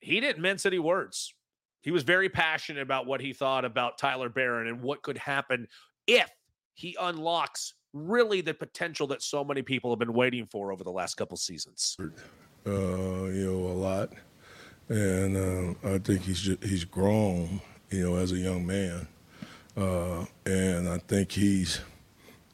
he 0.00 0.20
didn't 0.20 0.42
mince 0.42 0.66
any 0.66 0.78
words. 0.78 1.32
He 1.80 1.90
was 1.92 2.02
very 2.02 2.28
passionate 2.28 2.82
about 2.82 3.06
what 3.06 3.22
he 3.22 3.32
thought 3.32 3.64
about 3.64 3.96
Tyler 3.96 4.28
Baron 4.28 4.68
and 4.68 4.82
what 4.82 5.02
could 5.02 5.16
happen 5.16 5.66
if 6.06 6.30
he 6.74 6.94
unlocks 7.00 7.72
really 8.06 8.40
the 8.40 8.54
potential 8.54 9.06
that 9.08 9.22
so 9.22 9.44
many 9.44 9.62
people 9.62 9.90
have 9.90 9.98
been 9.98 10.12
waiting 10.12 10.46
for 10.46 10.72
over 10.72 10.84
the 10.84 10.90
last 10.90 11.16
couple 11.16 11.36
seasons. 11.36 11.96
Uh, 12.66 12.70
you 12.70 13.46
know, 13.46 13.72
a 13.72 13.76
lot, 13.78 14.12
and 14.88 15.36
uh, 15.36 15.88
I 15.88 15.98
think 15.98 16.22
he's 16.22 16.40
just, 16.40 16.62
he's 16.62 16.84
grown, 16.84 17.60
you 17.90 18.08
know, 18.08 18.16
as 18.16 18.32
a 18.32 18.36
young 18.36 18.66
man, 18.66 19.06
uh, 19.76 20.24
and 20.44 20.88
I 20.88 20.98
think 20.98 21.32
he's 21.32 21.80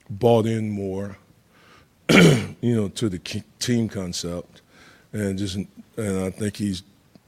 bought 0.09 0.47
in 0.47 0.71
more 0.71 1.17
you 2.11 2.75
know, 2.75 2.89
to 2.89 3.09
the 3.09 3.19
team 3.59 3.89
concept, 3.89 4.61
and 5.13 5.39
just 5.39 5.57
and 5.57 6.19
I 6.21 6.31
think 6.31 6.57
he's 6.57 6.83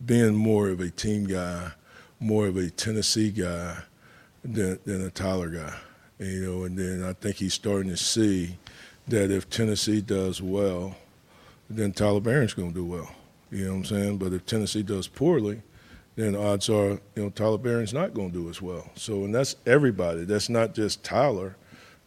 being 0.05 0.35
more 0.35 0.69
of 0.69 0.81
a 0.81 0.91
team 0.91 1.25
guy, 1.25 1.71
more 2.21 2.47
of 2.47 2.57
a 2.57 2.69
Tennessee 2.69 3.31
guy 3.31 3.79
than, 4.45 4.79
than 4.85 5.03
a 5.07 5.11
Tyler 5.11 5.49
guy. 5.49 5.75
You 6.19 6.47
know, 6.47 6.65
and 6.65 6.79
then 6.79 7.05
I 7.05 7.13
think 7.13 7.37
he's 7.37 7.55
starting 7.55 7.91
to 7.91 7.97
see 7.97 8.57
that 9.09 9.31
if 9.31 9.51
Tennessee 9.51 10.01
does 10.01 10.41
well, 10.41 10.97
then 11.69 11.93
Tyler 11.93 12.21
Baron's 12.21 12.55
going 12.55 12.73
to 12.73 12.75
do 12.75 12.85
well. 12.85 13.11
You 13.51 13.67
know 13.67 13.73
what 13.73 13.77
I'm 13.79 13.85
saying? 13.85 14.19
But 14.19 14.33
if 14.33 14.47
Tennessee 14.47 14.83
does 14.83 15.09
poorly, 15.09 15.63
then 16.17 16.35
odds 16.35 16.69
are, 16.71 16.91
you 16.91 17.01
know, 17.17 17.31
Tyler 17.31 17.59
Baron's 17.59 17.93
not 17.93 18.15
going 18.15 18.33
to 18.33 18.39
do 18.39 18.49
as 18.49 18.63
well. 18.63 18.91
So, 18.95 19.25
and 19.25 19.35
that's 19.35 19.57
everybody. 19.67 20.25
That's 20.25 20.49
not 20.49 20.75
just 20.75 21.05
Tyler. 21.05 21.57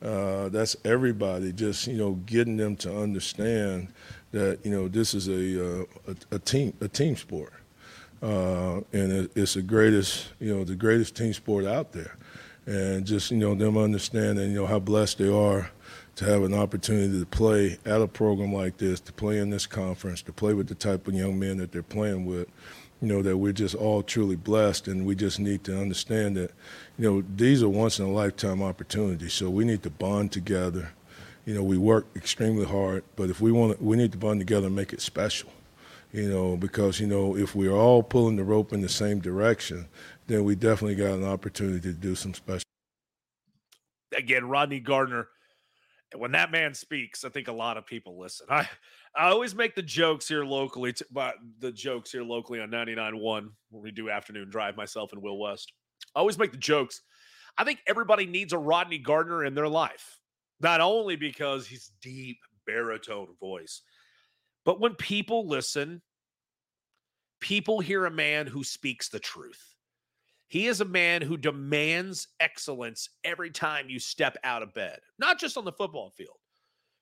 Uh, 0.02 0.48
that's 0.50 0.78
everybody 0.86 1.52
just 1.52 1.86
you 1.86 1.98
know 1.98 2.14
getting 2.26 2.56
them 2.56 2.74
to 2.78 2.96
understand 3.02 3.90
that 4.32 4.58
you 4.64 4.72
know 4.72 4.88
this 4.88 5.14
is 5.14 5.28
a 5.28 5.82
uh, 5.82 5.86
a, 6.08 6.36
a, 6.36 6.40
team 6.40 6.74
a 6.80 6.88
team 6.88 7.18
sport, 7.18 7.52
uh, 8.24 8.78
and 8.94 9.12
it, 9.12 9.32
it's 9.36 9.56
the 9.56 9.62
greatest 9.62 10.30
you 10.40 10.56
know 10.56 10.64
the 10.64 10.76
greatest 10.76 11.18
team 11.18 11.34
sport 11.34 11.66
out 11.66 11.92
there, 11.92 12.16
and 12.70 13.06
just 13.06 13.32
you 13.32 13.38
know 13.38 13.56
them 13.56 13.78
understanding 13.78 14.52
you 14.52 14.56
know 14.62 14.68
how 14.68 14.80
blessed 14.80 15.18
they 15.18 15.28
are 15.28 15.72
to 16.16 16.26
have 16.26 16.44
an 16.44 16.54
opportunity 16.54 17.20
to 17.20 17.26
play 17.26 17.78
at 17.86 18.02
a 18.02 18.08
program 18.08 18.54
like 18.54 18.78
this, 18.78 19.00
to 19.00 19.14
play 19.14 19.40
in 19.40 19.50
this 19.50 19.66
conference, 19.66 20.22
to 20.22 20.34
play 20.34 20.54
with 20.54 20.68
the 20.68 20.76
type 20.76 21.08
of 21.08 21.14
young 21.14 21.40
men 21.40 21.58
that 21.58 21.72
they're 21.72 21.82
playing 21.82 22.26
with 22.26 22.48
you 23.02 23.08
know, 23.08 23.22
that 23.22 23.38
we're 23.38 23.54
just 23.54 23.76
all 23.76 24.04
truly 24.04 24.36
blessed 24.36 24.88
and 24.88 25.06
we 25.06 25.16
just 25.16 25.40
need 25.40 25.64
to 25.64 25.80
understand 25.80 26.36
that, 26.36 26.52
you 26.98 27.10
know, 27.10 27.24
these 27.36 27.64
are 27.64 27.70
once 27.70 28.00
in 28.00 28.06
a 28.06 28.12
lifetime 28.12 28.62
opportunities. 28.62 29.34
So 29.34 29.50
we 29.50 29.64
need 29.64 29.84
to 29.84 29.90
bond 29.90 30.32
together. 30.32 30.92
You 31.46 31.56
know, 31.56 31.64
we 31.64 31.78
work 31.78 32.08
extremely 32.16 32.66
hard, 32.66 33.04
but 33.16 33.30
if 33.30 33.40
we 33.40 33.52
want 33.52 33.78
to, 33.78 33.84
we 33.84 33.96
need 33.96 34.12
to 34.12 34.18
bond 34.18 34.40
together 34.40 34.68
and 34.68 34.76
make 34.76 34.94
it 34.94 35.02
special. 35.02 35.50
You 36.12 36.28
know, 36.28 36.58
because, 36.58 37.00
you 37.00 37.08
know, 37.08 37.38
if 37.38 37.56
we're 37.56 37.72
all 37.72 38.02
pulling 38.02 38.36
the 38.36 38.44
rope 38.44 38.74
in 38.74 38.82
the 38.82 38.90
same 38.90 39.20
direction, 39.20 39.88
then 40.30 40.46
we 40.46 40.56
definitely 40.56 40.96
got 40.96 41.12
an 41.12 41.26
opportunity 41.26 41.82
to 41.82 41.94
do 41.94 42.16
some 42.16 42.34
special. 42.34 42.64
Again, 44.16 44.48
Rodney 44.48 44.80
Garner 44.80 45.28
when 46.16 46.32
that 46.32 46.52
man 46.52 46.74
speaks, 46.74 47.24
I 47.24 47.30
think 47.30 47.48
a 47.48 47.54
lot 47.54 47.78
of 47.78 47.86
people 47.86 48.20
listen. 48.20 48.48
I 48.50 48.68
I 49.16 49.30
always 49.30 49.56
make 49.56 49.76
the 49.76 49.82
jokes 49.82 50.28
here 50.28 50.46
locally, 50.46 50.94
to, 50.94 51.06
but 51.12 51.36
the 51.60 51.72
jokes 51.72 52.12
here 52.12 52.24
locally 52.24 52.62
on 52.62 52.70
99.1 52.70 53.50
when 53.70 53.84
we 53.84 53.92
do 53.92 54.10
afternoon 54.10 54.50
drive, 54.50 54.78
myself 54.78 55.12
and 55.14 55.22
Will 55.22 55.40
West. 55.40 55.74
I 56.16 56.20
always 56.20 56.38
make 56.38 56.52
the 56.52 56.58
jokes. 56.58 57.02
I 57.58 57.64
think 57.64 57.80
everybody 57.88 58.26
needs 58.26 58.54
a 58.54 58.58
Rodney 58.58 59.00
Garner 59.00 59.44
in 59.44 59.56
their 59.56 59.68
life, 59.68 60.20
not 60.62 60.80
only 60.80 61.16
because 61.16 61.66
he's 61.66 61.92
deep 62.02 62.38
baritone 62.66 63.36
voice, 63.40 63.82
but 64.64 64.80
when 64.80 64.94
people 64.94 65.48
listen, 65.48 66.02
people 67.40 67.80
hear 67.80 68.06
a 68.06 68.12
man 68.12 68.46
who 68.46 68.64
speaks 68.64 69.10
the 69.10 69.20
truth. 69.20 69.69
He 70.50 70.66
is 70.66 70.82
a 70.82 70.86
man 70.86 71.22
who 71.22 71.38
demands 71.38 72.28
excellence 72.40 73.10
every 73.24 73.52
time 73.52 73.88
you 73.88 74.00
step 74.00 74.36
out 74.44 74.64
of 74.64 74.74
bed, 74.74 75.00
not 75.20 75.40
just 75.40 75.58
on 75.58 75.66
the 75.66 75.72
football 75.72 76.10
field. 76.10 76.38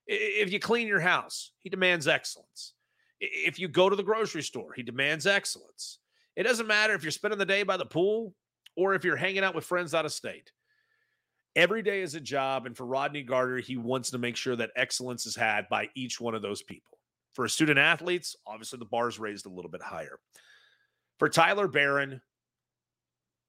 If 0.06 0.52
you 0.52 0.60
clean 0.60 0.88
your 0.88 1.00
house, 1.00 1.52
he 1.60 1.70
demands 1.70 2.08
excellence. 2.08 2.74
If 3.20 3.58
you 3.58 3.68
go 3.68 3.90
to 3.90 3.96
the 3.96 4.04
grocery 4.04 4.44
store, 4.44 4.74
he 4.74 4.84
demands 4.84 5.26
excellence. 5.26 6.00
It 6.36 6.44
doesn't 6.44 6.68
matter 6.68 6.94
if 6.94 7.04
you're 7.04 7.12
spending 7.12 7.40
the 7.40 7.46
day 7.46 7.64
by 7.64 7.78
the 7.78 7.86
pool 7.86 8.36
or 8.76 8.94
if 8.94 9.04
you're 9.04 9.16
hanging 9.16 9.44
out 9.44 9.56
with 9.56 9.66
friends 9.66 9.96
out 9.96 10.06
of 10.06 10.12
state. 10.12 10.52
Every 11.56 11.82
day 11.82 12.02
is 12.02 12.16
a 12.16 12.20
job. 12.20 12.66
And 12.68 12.78
for 12.78 12.86
Rodney 12.86 13.24
Garner, 13.24 13.58
he 13.58 13.78
wants 13.78 14.12
to 14.12 14.18
make 14.18 14.36
sure 14.36 14.56
that 14.58 14.70
excellence 14.76 15.26
is 15.26 15.36
had 15.36 15.68
by 15.70 15.90
each 15.96 16.22
one 16.22 16.36
of 16.36 16.42
those 16.42 16.62
people. 16.62 17.00
For 17.34 17.48
student 17.48 17.80
athletes, 17.80 18.36
obviously 18.46 18.78
the 18.78 18.86
bar 18.86 19.08
is 19.08 19.20
raised 19.20 19.46
a 19.46 19.50
little 19.50 19.72
bit 19.72 19.82
higher. 19.82 20.20
For 21.18 21.30
Tyler 21.30 21.68
Baron, 21.68 22.22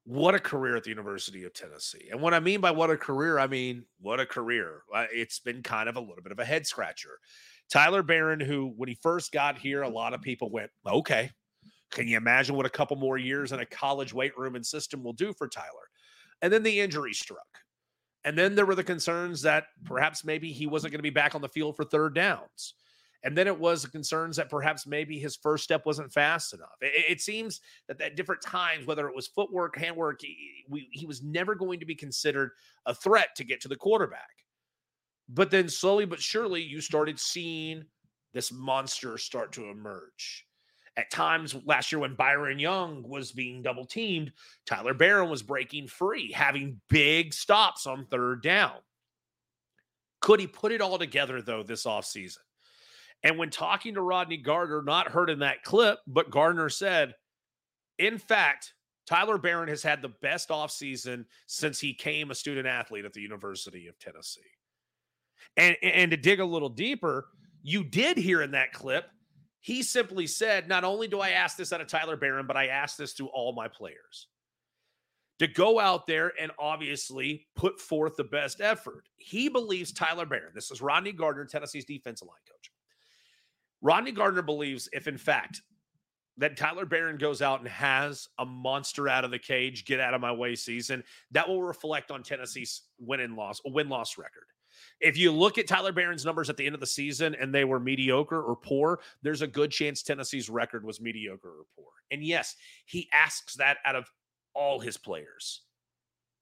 what 0.09 0.35
a 0.35 0.39
career 0.39 0.75
at 0.75 0.85
the 0.85 0.89
University 0.89 1.45
of 1.45 1.53
Tennessee. 1.53 2.09
And 2.11 2.23
what 2.23 2.33
I 2.33 2.41
mean 2.41 2.63
by 2.63 2.71
what 2.71 2.89
a 2.89 2.97
career, 2.97 3.39
I 3.39 3.47
mean, 3.47 3.85
what 4.01 4.21
a 4.21 4.25
career. 4.25 4.81
Uh, 4.93 5.05
it's 5.13 5.39
been 5.39 5.63
kind 5.63 5.87
of 5.87 5.97
a 5.97 6.01
little 6.01 6.23
bit 6.23 6.33
of 6.33 6.39
a 6.39 6.47
head 6.47 6.67
scratcher. 6.67 7.19
Tyler 7.71 8.03
Baron, 8.03 8.41
who, 8.41 8.73
when 8.75 8.89
he 8.89 8.97
first 9.03 9.33
got 9.33 9.59
here, 9.59 9.83
a 9.83 9.89
lot 9.89 10.15
of 10.15 10.23
people 10.23 10.51
went, 10.51 10.71
okay, 10.87 11.31
can 11.91 12.09
you 12.09 12.17
imagine 12.17 12.57
what 12.57 12.65
a 12.65 12.71
couple 12.71 12.97
more 12.97 13.19
years 13.19 13.53
in 13.53 13.61
a 13.61 13.67
college 13.67 14.15
weight 14.15 14.37
room 14.39 14.57
and 14.57 14.65
system 14.65 15.05
will 15.05 15.13
do 15.13 15.35
for 15.35 15.47
Tyler? 15.47 15.67
And 16.41 16.51
then 16.51 16.63
the 16.63 16.81
injury 16.81 17.13
struck. 17.13 17.59
And 18.25 18.37
then 18.37 18.55
there 18.55 18.65
were 18.65 18.75
the 18.75 18.83
concerns 18.83 19.43
that 19.43 19.65
perhaps 19.85 20.25
maybe 20.25 20.53
he 20.53 20.67
wasn't 20.67 20.93
going 20.93 21.01
to 21.01 21.03
be 21.03 21.11
back 21.11 21.35
on 21.35 21.43
the 21.43 21.49
field 21.49 21.77
for 21.77 21.85
third 21.85 22.15
downs. 22.15 22.73
And 23.25 23.37
then 23.37 23.49
it 23.49 23.59
was 23.59 23.85
concerns 23.87 24.37
that 24.37 24.49
perhaps 24.49 24.87
maybe 24.87 25.19
his 25.19 25.37
first 25.37 25.65
step 25.65 25.85
wasn't 25.85 26.13
fast 26.13 26.55
enough. 26.55 26.77
It, 26.81 27.13
it 27.13 27.21
seems 27.21 27.61
that 27.89 28.01
at 28.01 28.17
different 28.17 28.43
times, 28.43 28.87
whether 28.87 29.09
it 29.09 29.15
was 29.15 29.27
footwork, 29.27 29.77
handwork, 29.77 30.21
he, 30.23 30.65
we, 30.69 30.89
he 30.93 31.05
was 31.05 31.23
never 31.23 31.55
going 31.55 31.81
to 31.81 31.87
be 31.87 31.97
considered 31.97 32.53
a 32.87 32.95
threat 32.95 33.31
to 33.37 33.45
get 33.45 33.61
to 33.63 33.69
the 33.69 33.77
quarterback. 33.77 34.29
But 35.29 35.51
then 35.51 35.69
slowly 35.69 36.07
but 36.07 36.21
surely, 36.21 36.63
you 36.63 36.81
started 36.81 37.19
seeing 37.19 37.85
this 38.33 38.53
monster 38.53 39.19
start 39.19 39.53
to 39.53 39.69
emerge. 39.69 40.47
At 40.97 41.11
times 41.11 41.55
last 41.65 41.93
year, 41.93 42.01
when 42.01 42.15
Byron 42.15 42.59
Young 42.59 43.05
was 43.09 43.31
being 43.33 43.63
double 43.63 43.85
teamed, 43.85 44.33
Tyler 44.67 44.95
Baron 44.95 45.31
was 45.31 45.43
breaking 45.43 45.87
free, 45.87 46.33
having 46.33 46.81
big 46.89 47.33
stops 47.35 47.87
on 47.87 48.07
third 48.07 48.43
down. 48.43 48.77
Could 50.21 50.41
he 50.41 50.47
put 50.47 50.73
it 50.73 50.81
all 50.81 50.99
together, 50.99 51.41
though, 51.41 51.63
this 51.63 51.85
offseason? 51.85 52.39
And 53.23 53.39
when 53.39 53.51
talking 53.51 53.95
to 53.95 54.03
Rodney 54.03 54.37
Garner, 54.37 54.83
not 54.83 55.09
heard 55.09 55.31
in 55.31 55.41
that 55.41 55.63
clip, 55.63 55.99
but 56.07 56.31
Garner 56.31 56.69
said, 56.69 57.15
in 57.99 58.19
fact, 58.19 58.75
Tyler 59.07 59.39
Baron 59.39 59.69
has 59.69 59.83
had 59.83 60.03
the 60.03 60.13
best 60.21 60.51
offseason 60.51 61.25
since 61.47 61.81
he 61.81 61.95
came 61.95 62.31
a 62.31 62.35
student 62.35 62.67
athlete 62.67 63.05
at 63.05 63.13
the 63.13 63.21
University 63.21 63.89
of 63.89 63.99
Tennessee. 63.99 64.41
And, 65.57 65.77
and 65.83 66.11
to 66.11 66.17
dig 66.17 66.41
a 66.41 66.45
little 66.45 66.69
deeper, 66.69 67.29
you 67.63 67.83
did 67.83 68.19
hear 68.19 68.43
in 68.43 68.53
that 68.53 68.73
clip, 68.73 69.07
he 69.61 69.83
simply 69.83 70.27
said, 70.27 70.69
Not 70.69 70.85
only 70.85 71.09
do 71.09 71.21
I 71.21 71.31
ask 71.31 71.57
this 71.57 71.73
out 71.73 71.81
of 71.81 71.89
Tyler 71.89 72.17
Baron, 72.17 72.47
but 72.47 72.57
I 72.57 72.67
ask 72.67 72.97
this 72.97 73.15
to 73.15 73.27
all 73.29 73.53
my 73.53 73.67
players 73.67 74.29
to 75.39 75.47
go 75.47 75.79
out 75.79 76.07
there 76.07 76.33
and 76.41 76.51
obviously 76.59 77.47
put 77.57 77.81
forth 77.81 78.17
the 78.17 78.25
best 78.25 78.61
effort. 78.61 79.09
He 79.17 79.49
believes 79.49 79.93
Tyler 79.93 80.27
Baron, 80.27 80.53
this 80.55 80.71
is 80.71 80.83
Rodney 80.83 81.13
Garner, 81.13 81.45
Tennessee's 81.45 81.85
defensive 81.85 82.29
line 82.29 82.37
coach. 82.47 82.71
Rodney 83.81 84.13
Garner 84.13 84.43
believes 84.43 84.89
if, 84.93 85.07
in 85.07 85.19
fact, 85.19 85.63
that 86.39 86.57
Tyler 86.57 86.87
Baron 86.87 87.17
goes 87.17 87.43
out 87.43 87.61
and 87.61 87.69
has 87.69 88.29
a 88.39 88.47
monster 88.47 89.09
out 89.09 89.25
of 89.25 89.31
the 89.31 89.39
cage, 89.39 89.85
get 89.85 90.01
out 90.01 90.15
of 90.15 90.21
my 90.21 90.33
way 90.33 90.55
season, 90.55 91.03
that 91.33 91.49
will 91.49 91.63
reflect 91.63 92.11
on 92.11 92.23
Tennessee's 92.23 92.83
win 92.99 93.21
and 93.21 93.37
loss, 93.37 93.61
win 93.65 93.89
loss 93.89 94.17
record. 94.17 94.45
If 95.01 95.17
you 95.17 95.33
look 95.33 95.59
at 95.59 95.67
Tyler 95.67 95.93
Baron's 95.93 96.25
numbers 96.25 96.49
at 96.49 96.57
the 96.57 96.65
end 96.65 96.75
of 96.75 96.81
the 96.81 96.87
season 96.87 97.35
and 97.35 97.53
they 97.53 97.65
were 97.65 97.81
mediocre 97.81 98.41
or 98.41 98.55
poor, 98.55 99.01
there's 99.23 99.43
a 99.43 99.47
good 99.47 99.73
chance 99.73 100.03
Tennessee's 100.03 100.49
record 100.49 100.85
was 100.85 101.01
mediocre 101.01 101.49
or 101.49 101.65
poor. 101.77 101.91
And 102.11 102.23
yes, 102.23 102.55
he 102.85 103.09
asks 103.13 103.55
that 103.57 103.79
out 103.85 103.97
of 103.97 104.11
all 104.55 104.79
his 104.79 104.97
players 104.97 105.63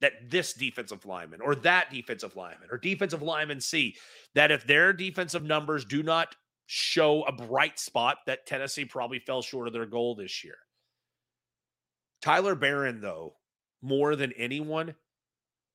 that 0.00 0.30
this 0.30 0.52
defensive 0.52 1.06
lineman 1.06 1.40
or 1.40 1.54
that 1.54 1.90
defensive 1.90 2.36
lineman 2.36 2.68
or 2.70 2.76
defensive 2.76 3.22
lineman 3.22 3.60
C, 3.60 3.96
that 4.34 4.50
if 4.50 4.66
their 4.66 4.92
defensive 4.92 5.42
numbers 5.42 5.86
do 5.86 6.02
not 6.02 6.36
show 6.66 7.22
a 7.22 7.32
bright 7.32 7.78
spot 7.78 8.18
that 8.26 8.46
Tennessee 8.46 8.84
probably 8.84 9.18
fell 9.18 9.42
short 9.42 9.66
of 9.66 9.72
their 9.72 9.86
goal 9.86 10.14
this 10.14 10.44
year. 10.44 10.58
Tyler 12.22 12.54
Baron, 12.54 13.00
though, 13.00 13.34
more 13.82 14.16
than 14.16 14.32
anyone, 14.32 14.94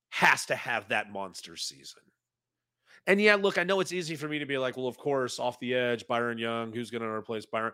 has 0.10 0.46
to 0.48 0.56
have 0.56 0.90
that 0.90 1.12
monster 1.12 1.56
season. 1.56 2.02
And 3.08 3.20
yeah, 3.20 3.36
look, 3.36 3.58
I 3.58 3.64
know 3.64 3.80
it's 3.80 3.94
easy 3.94 4.16
for 4.16 4.28
me 4.28 4.40
to 4.40 4.46
be 4.46 4.58
like, 4.58 4.78
well, 4.78 4.88
of 4.88 4.98
course, 4.98 5.40
off 5.40 5.60
the 5.60 5.74
edge, 5.74 6.06
Byron 6.08 6.38
Young, 6.38 6.72
who's 6.72 6.92
going 6.92 7.02
to 7.02 7.08
replace 7.08 7.46
Byron? 7.46 7.72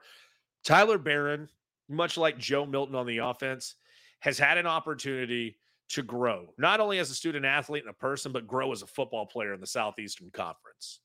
Tyler 0.63 0.97
Baron, 0.97 1.49
much 1.89 2.17
like 2.17 2.37
Joe 2.37 2.65
Milton 2.65 2.95
on 2.95 3.07
the 3.07 3.17
offense, 3.17 3.75
has 4.19 4.37
had 4.37 4.57
an 4.57 4.67
opportunity 4.67 5.57
to 5.89 6.03
grow, 6.03 6.53
not 6.57 6.79
only 6.79 6.99
as 6.99 7.09
a 7.09 7.15
student 7.15 7.45
athlete 7.45 7.83
and 7.83 7.89
a 7.89 7.93
person, 7.93 8.31
but 8.31 8.47
grow 8.47 8.71
as 8.71 8.81
a 8.81 8.87
football 8.87 9.25
player 9.25 9.53
in 9.53 9.61
the 9.61 9.67
Southeastern 9.67 10.29
Conference. 10.31 10.99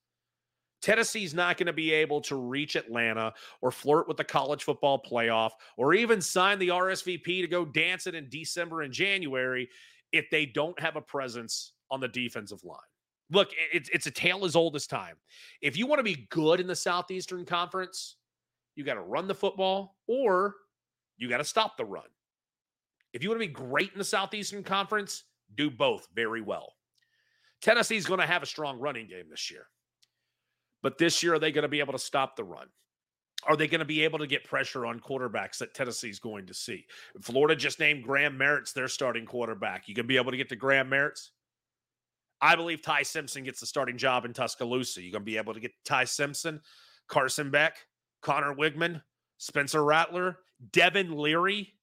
Tennessee's 0.83 1.33
not 1.33 1.57
going 1.57 1.69
to 1.69 1.73
be 1.73 1.93
able 1.93 2.21
to 2.23 2.37
reach 2.37 2.75
Atlanta 2.75 3.33
or 3.61 3.71
flirt 3.71 4.09
with 4.09 4.17
the 4.17 4.25
college 4.25 4.65
football 4.65 5.01
playoff 5.01 5.53
or 5.77 5.95
even 5.95 6.21
sign 6.21 6.59
the 6.59 6.69
RSVP 6.69 7.41
to 7.41 7.47
go 7.47 7.65
dance 7.65 8.07
it 8.07 8.15
in 8.15 8.29
December 8.29 8.83
and 8.83 8.93
January 8.93 9.69
if 10.13 10.29
they 10.31 10.45
don't 10.45 10.79
have 10.81 10.97
a 10.97 11.01
presence 11.01 11.73
on 11.91 12.01
the 12.01 12.09
defensive 12.09 12.63
line. 12.65 12.79
Look, 13.31 13.51
it's, 13.73 13.89
it's 13.91 14.07
a 14.07 14.11
tale 14.11 14.45
as 14.45 14.57
old 14.57 14.77
as 14.77 14.87
time. 14.87 15.15
If 15.63 15.77
you 15.77 15.87
want 15.87 16.01
to 16.01 16.05
be 16.05 16.27
good 16.31 16.61
in 16.61 16.67
the 16.67 16.77
Southeastern 16.77 17.47
Conference, 17.47 18.17
you 18.75 18.85
got 18.85 18.95
to 18.95 19.01
run 19.01 19.29
the 19.29 19.35
football 19.35 19.97
or 20.07 20.57
you 21.17 21.29
got 21.29 21.39
to 21.39 21.45
stop 21.45 21.77
the 21.77 21.85
run. 21.85 22.05
If 23.13 23.23
you 23.23 23.29
want 23.29 23.41
to 23.41 23.47
be 23.47 23.53
great 23.53 23.93
in 23.93 23.99
the 23.99 24.05
Southeastern 24.05 24.65
Conference, 24.65 25.25
do 25.55 25.71
both 25.71 26.09
very 26.15 26.41
well. 26.41 26.73
Tennessee's 27.61 28.07
going 28.07 28.21
to 28.21 28.27
have 28.27 28.43
a 28.43 28.47
strong 28.47 28.81
running 28.81 29.07
game 29.07 29.27
this 29.31 29.51
year. 29.51 29.67
But 30.83 30.99
this 30.99 31.23
year, 31.23 31.35
are 31.35 31.39
they 31.39 31.53
going 31.53 31.63
to 31.63 31.69
be 31.69 31.81
able 31.81 31.93
to 31.93 31.99
stop 31.99 32.37
the 32.37 32.45
run? 32.45 32.67
Are 33.45 33.57
they 33.57 33.67
going 33.67 33.81
to 33.81 33.85
be 33.85 34.05
able 34.05 34.21
to 34.21 34.27
get 34.27 34.45
pressure 34.45 34.87
on 34.87 35.01
quarterbacks 35.01 35.59
that 35.59 35.75
Tennessee's 35.75 36.21
going 36.21 36.47
to 36.47 36.55
see? 36.55 36.87
Florida 37.21 37.57
just 37.57 37.81
named 37.81 38.05
Graham 38.05 38.39
Mertz 38.39 38.73
their 38.73 38.89
starting 38.89 39.27
quarterback. 39.27 39.89
You 39.89 39.95
going 39.95 40.05
to 40.05 40.09
be 40.09 40.17
able 40.17 40.31
to 40.31 40.37
get 40.37 40.49
to 40.51 40.57
Graham 40.57 40.91
Mertz. 40.91 41.31
I 42.41 42.57
believe 42.57 42.83
Ty 42.83 43.03
Simpson 43.03 43.45
gets 43.45 43.61
the 43.61 43.67
starting 43.67 43.97
job 43.97 44.25
in 44.25 44.33
Tuscaloosa. 44.33 45.03
You're 45.03 45.13
going 45.13 45.23
to 45.23 45.27
be 45.27 45.39
able 45.39 45.55
to 45.55 45.61
get 45.61 45.73
Ty 45.85 46.05
Simpson, 46.05 46.61
Carson 47.09 47.51
Beck, 47.51 47.77
Conner 48.21 48.55
Weigman, 48.55 49.03
Spencer 49.39 49.85
Rattler, 49.85 50.39
Devin 50.73 51.17
Leary, 51.17 51.75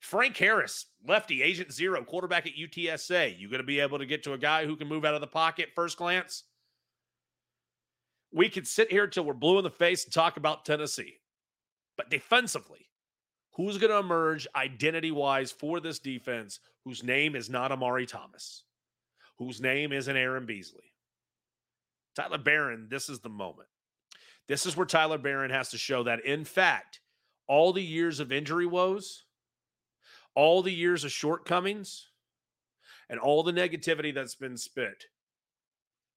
Frank 0.00 0.36
Harris, 0.36 0.86
lefty, 1.06 1.42
agent 1.42 1.72
zero, 1.72 2.02
quarterback 2.04 2.46
at 2.46 2.54
UTSA. 2.54 3.34
You're 3.38 3.50
going 3.50 3.60
to 3.60 3.66
be 3.66 3.80
able 3.80 3.98
to 3.98 4.06
get 4.06 4.22
to 4.24 4.32
a 4.32 4.38
guy 4.38 4.64
who 4.64 4.76
can 4.76 4.88
move 4.88 5.04
out 5.04 5.14
of 5.14 5.20
the 5.20 5.26
pocket 5.26 5.70
first 5.74 5.98
glance 5.98 6.44
we 8.32 8.48
could 8.48 8.66
sit 8.66 8.90
here 8.90 9.06
till 9.06 9.24
we're 9.24 9.34
blue 9.34 9.58
in 9.58 9.64
the 9.64 9.70
face 9.70 10.04
and 10.04 10.12
talk 10.12 10.36
about 10.36 10.64
Tennessee. 10.64 11.18
But 11.96 12.10
defensively, 12.10 12.88
who's 13.54 13.78
going 13.78 13.90
to 13.90 13.98
emerge 13.98 14.46
identity 14.54 15.10
wise 15.10 15.50
for 15.50 15.80
this 15.80 15.98
defense 15.98 16.60
whose 16.84 17.02
name 17.02 17.34
is 17.34 17.50
not 17.50 17.72
Omari 17.72 18.06
Thomas, 18.06 18.64
whose 19.38 19.60
name 19.60 19.92
isn't 19.92 20.16
Aaron 20.16 20.46
Beasley? 20.46 20.94
Tyler 22.14 22.38
Baron, 22.38 22.86
this 22.88 23.08
is 23.08 23.20
the 23.20 23.28
moment. 23.28 23.68
This 24.48 24.66
is 24.66 24.76
where 24.76 24.86
Tyler 24.86 25.18
Baron 25.18 25.50
has 25.50 25.70
to 25.70 25.78
show 25.78 26.02
that, 26.04 26.24
in 26.24 26.44
fact, 26.44 27.00
all 27.46 27.72
the 27.72 27.82
years 27.82 28.20
of 28.20 28.32
injury 28.32 28.66
woes, 28.66 29.24
all 30.34 30.62
the 30.62 30.72
years 30.72 31.04
of 31.04 31.12
shortcomings, 31.12 32.08
and 33.08 33.18
all 33.18 33.42
the 33.42 33.52
negativity 33.52 34.14
that's 34.14 34.36
been 34.36 34.56
spit 34.56 35.04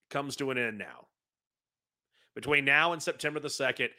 comes 0.09 0.35
to 0.35 0.51
an 0.51 0.57
end 0.57 0.77
now 0.77 1.07
between 2.35 2.65
now 2.65 2.93
and 2.93 3.01
September 3.01 3.39
the 3.39 3.47
2nd, 3.47 3.89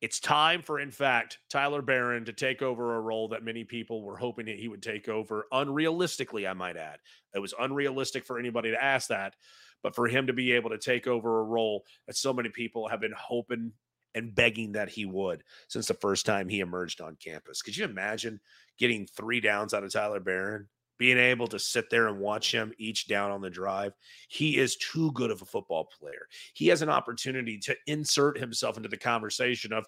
it's 0.00 0.18
time 0.18 0.62
for, 0.62 0.80
in 0.80 0.90
fact, 0.90 1.38
Tyler 1.48 1.80
Baron 1.80 2.24
to 2.24 2.32
take 2.32 2.60
over 2.60 2.96
a 2.96 3.00
role 3.00 3.28
that 3.28 3.44
many 3.44 3.62
people 3.62 4.02
were 4.02 4.16
hoping 4.16 4.46
he 4.48 4.66
would 4.66 4.82
take 4.82 5.08
over. 5.08 5.46
Unrealistically, 5.52 6.48
I 6.48 6.54
might 6.54 6.76
add. 6.76 6.98
It 7.34 7.38
was 7.38 7.54
unrealistic 7.58 8.24
for 8.24 8.38
anybody 8.38 8.72
to 8.72 8.82
ask 8.82 9.08
that, 9.08 9.36
but 9.80 9.94
for 9.94 10.08
him 10.08 10.26
to 10.26 10.32
be 10.32 10.52
able 10.52 10.70
to 10.70 10.78
take 10.78 11.06
over 11.06 11.38
a 11.38 11.44
role 11.44 11.84
that 12.08 12.16
so 12.16 12.32
many 12.32 12.48
people 12.48 12.88
have 12.88 13.00
been 13.00 13.14
hoping 13.16 13.72
and 14.14 14.34
begging 14.34 14.72
that 14.72 14.88
he 14.88 15.04
would 15.04 15.42
since 15.68 15.86
the 15.86 15.94
first 15.94 16.26
time 16.26 16.48
he 16.48 16.60
emerged 16.60 17.00
on 17.00 17.16
campus. 17.16 17.62
Could 17.62 17.76
you 17.76 17.84
imagine 17.84 18.40
getting 18.78 19.06
three 19.06 19.40
downs 19.40 19.72
out 19.72 19.84
of 19.84 19.92
Tyler 19.92 20.20
Baron? 20.20 20.68
Being 21.02 21.18
able 21.18 21.48
to 21.48 21.58
sit 21.58 21.90
there 21.90 22.06
and 22.06 22.20
watch 22.20 22.52
him 22.54 22.72
each 22.78 23.08
down 23.08 23.32
on 23.32 23.40
the 23.40 23.50
drive. 23.50 23.92
He 24.28 24.56
is 24.56 24.76
too 24.76 25.10
good 25.14 25.32
of 25.32 25.42
a 25.42 25.44
football 25.44 25.88
player. 25.98 26.28
He 26.54 26.68
has 26.68 26.80
an 26.80 26.88
opportunity 26.88 27.58
to 27.58 27.74
insert 27.88 28.38
himself 28.38 28.76
into 28.76 28.88
the 28.88 28.96
conversation 28.96 29.72
of 29.72 29.84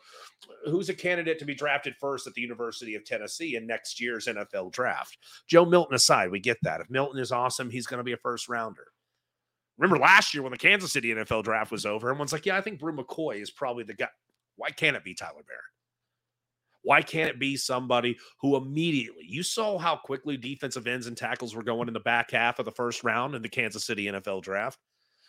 who's 0.64 0.88
a 0.88 0.94
candidate 0.94 1.38
to 1.38 1.44
be 1.44 1.54
drafted 1.54 1.94
first 2.00 2.26
at 2.26 2.34
the 2.34 2.40
University 2.40 2.96
of 2.96 3.04
Tennessee 3.04 3.54
in 3.54 3.64
next 3.64 4.00
year's 4.00 4.26
NFL 4.26 4.72
draft. 4.72 5.16
Joe 5.46 5.64
Milton 5.64 5.94
aside, 5.94 6.32
we 6.32 6.40
get 6.40 6.58
that. 6.62 6.80
If 6.80 6.90
Milton 6.90 7.20
is 7.20 7.30
awesome, 7.30 7.70
he's 7.70 7.86
going 7.86 7.98
to 7.98 8.04
be 8.04 8.14
a 8.14 8.16
first 8.16 8.48
rounder. 8.48 8.88
Remember 9.78 10.02
last 10.02 10.34
year 10.34 10.42
when 10.42 10.50
the 10.50 10.58
Kansas 10.58 10.92
City 10.92 11.14
NFL 11.14 11.44
draft 11.44 11.70
was 11.70 11.86
over, 11.86 12.10
everyone's 12.10 12.32
like, 12.32 12.44
yeah, 12.44 12.56
I 12.56 12.60
think 12.60 12.80
Bru 12.80 12.92
McCoy 12.92 13.40
is 13.40 13.52
probably 13.52 13.84
the 13.84 13.94
guy. 13.94 14.08
Why 14.56 14.70
can't 14.70 14.96
it 14.96 15.04
be 15.04 15.14
Tyler 15.14 15.44
Baron? 15.46 15.62
Why 16.84 17.00
can't 17.00 17.30
it 17.30 17.40
be 17.40 17.56
somebody 17.56 18.18
who 18.40 18.56
immediately, 18.56 19.24
you 19.26 19.42
saw 19.42 19.78
how 19.78 19.96
quickly 19.96 20.36
defensive 20.36 20.86
ends 20.86 21.06
and 21.06 21.16
tackles 21.16 21.56
were 21.56 21.62
going 21.62 21.88
in 21.88 21.94
the 21.94 22.00
back 22.00 22.30
half 22.30 22.58
of 22.58 22.66
the 22.66 22.70
first 22.70 23.02
round 23.02 23.34
in 23.34 23.42
the 23.42 23.48
Kansas 23.48 23.84
City 23.84 24.04
NFL 24.04 24.42
draft? 24.42 24.78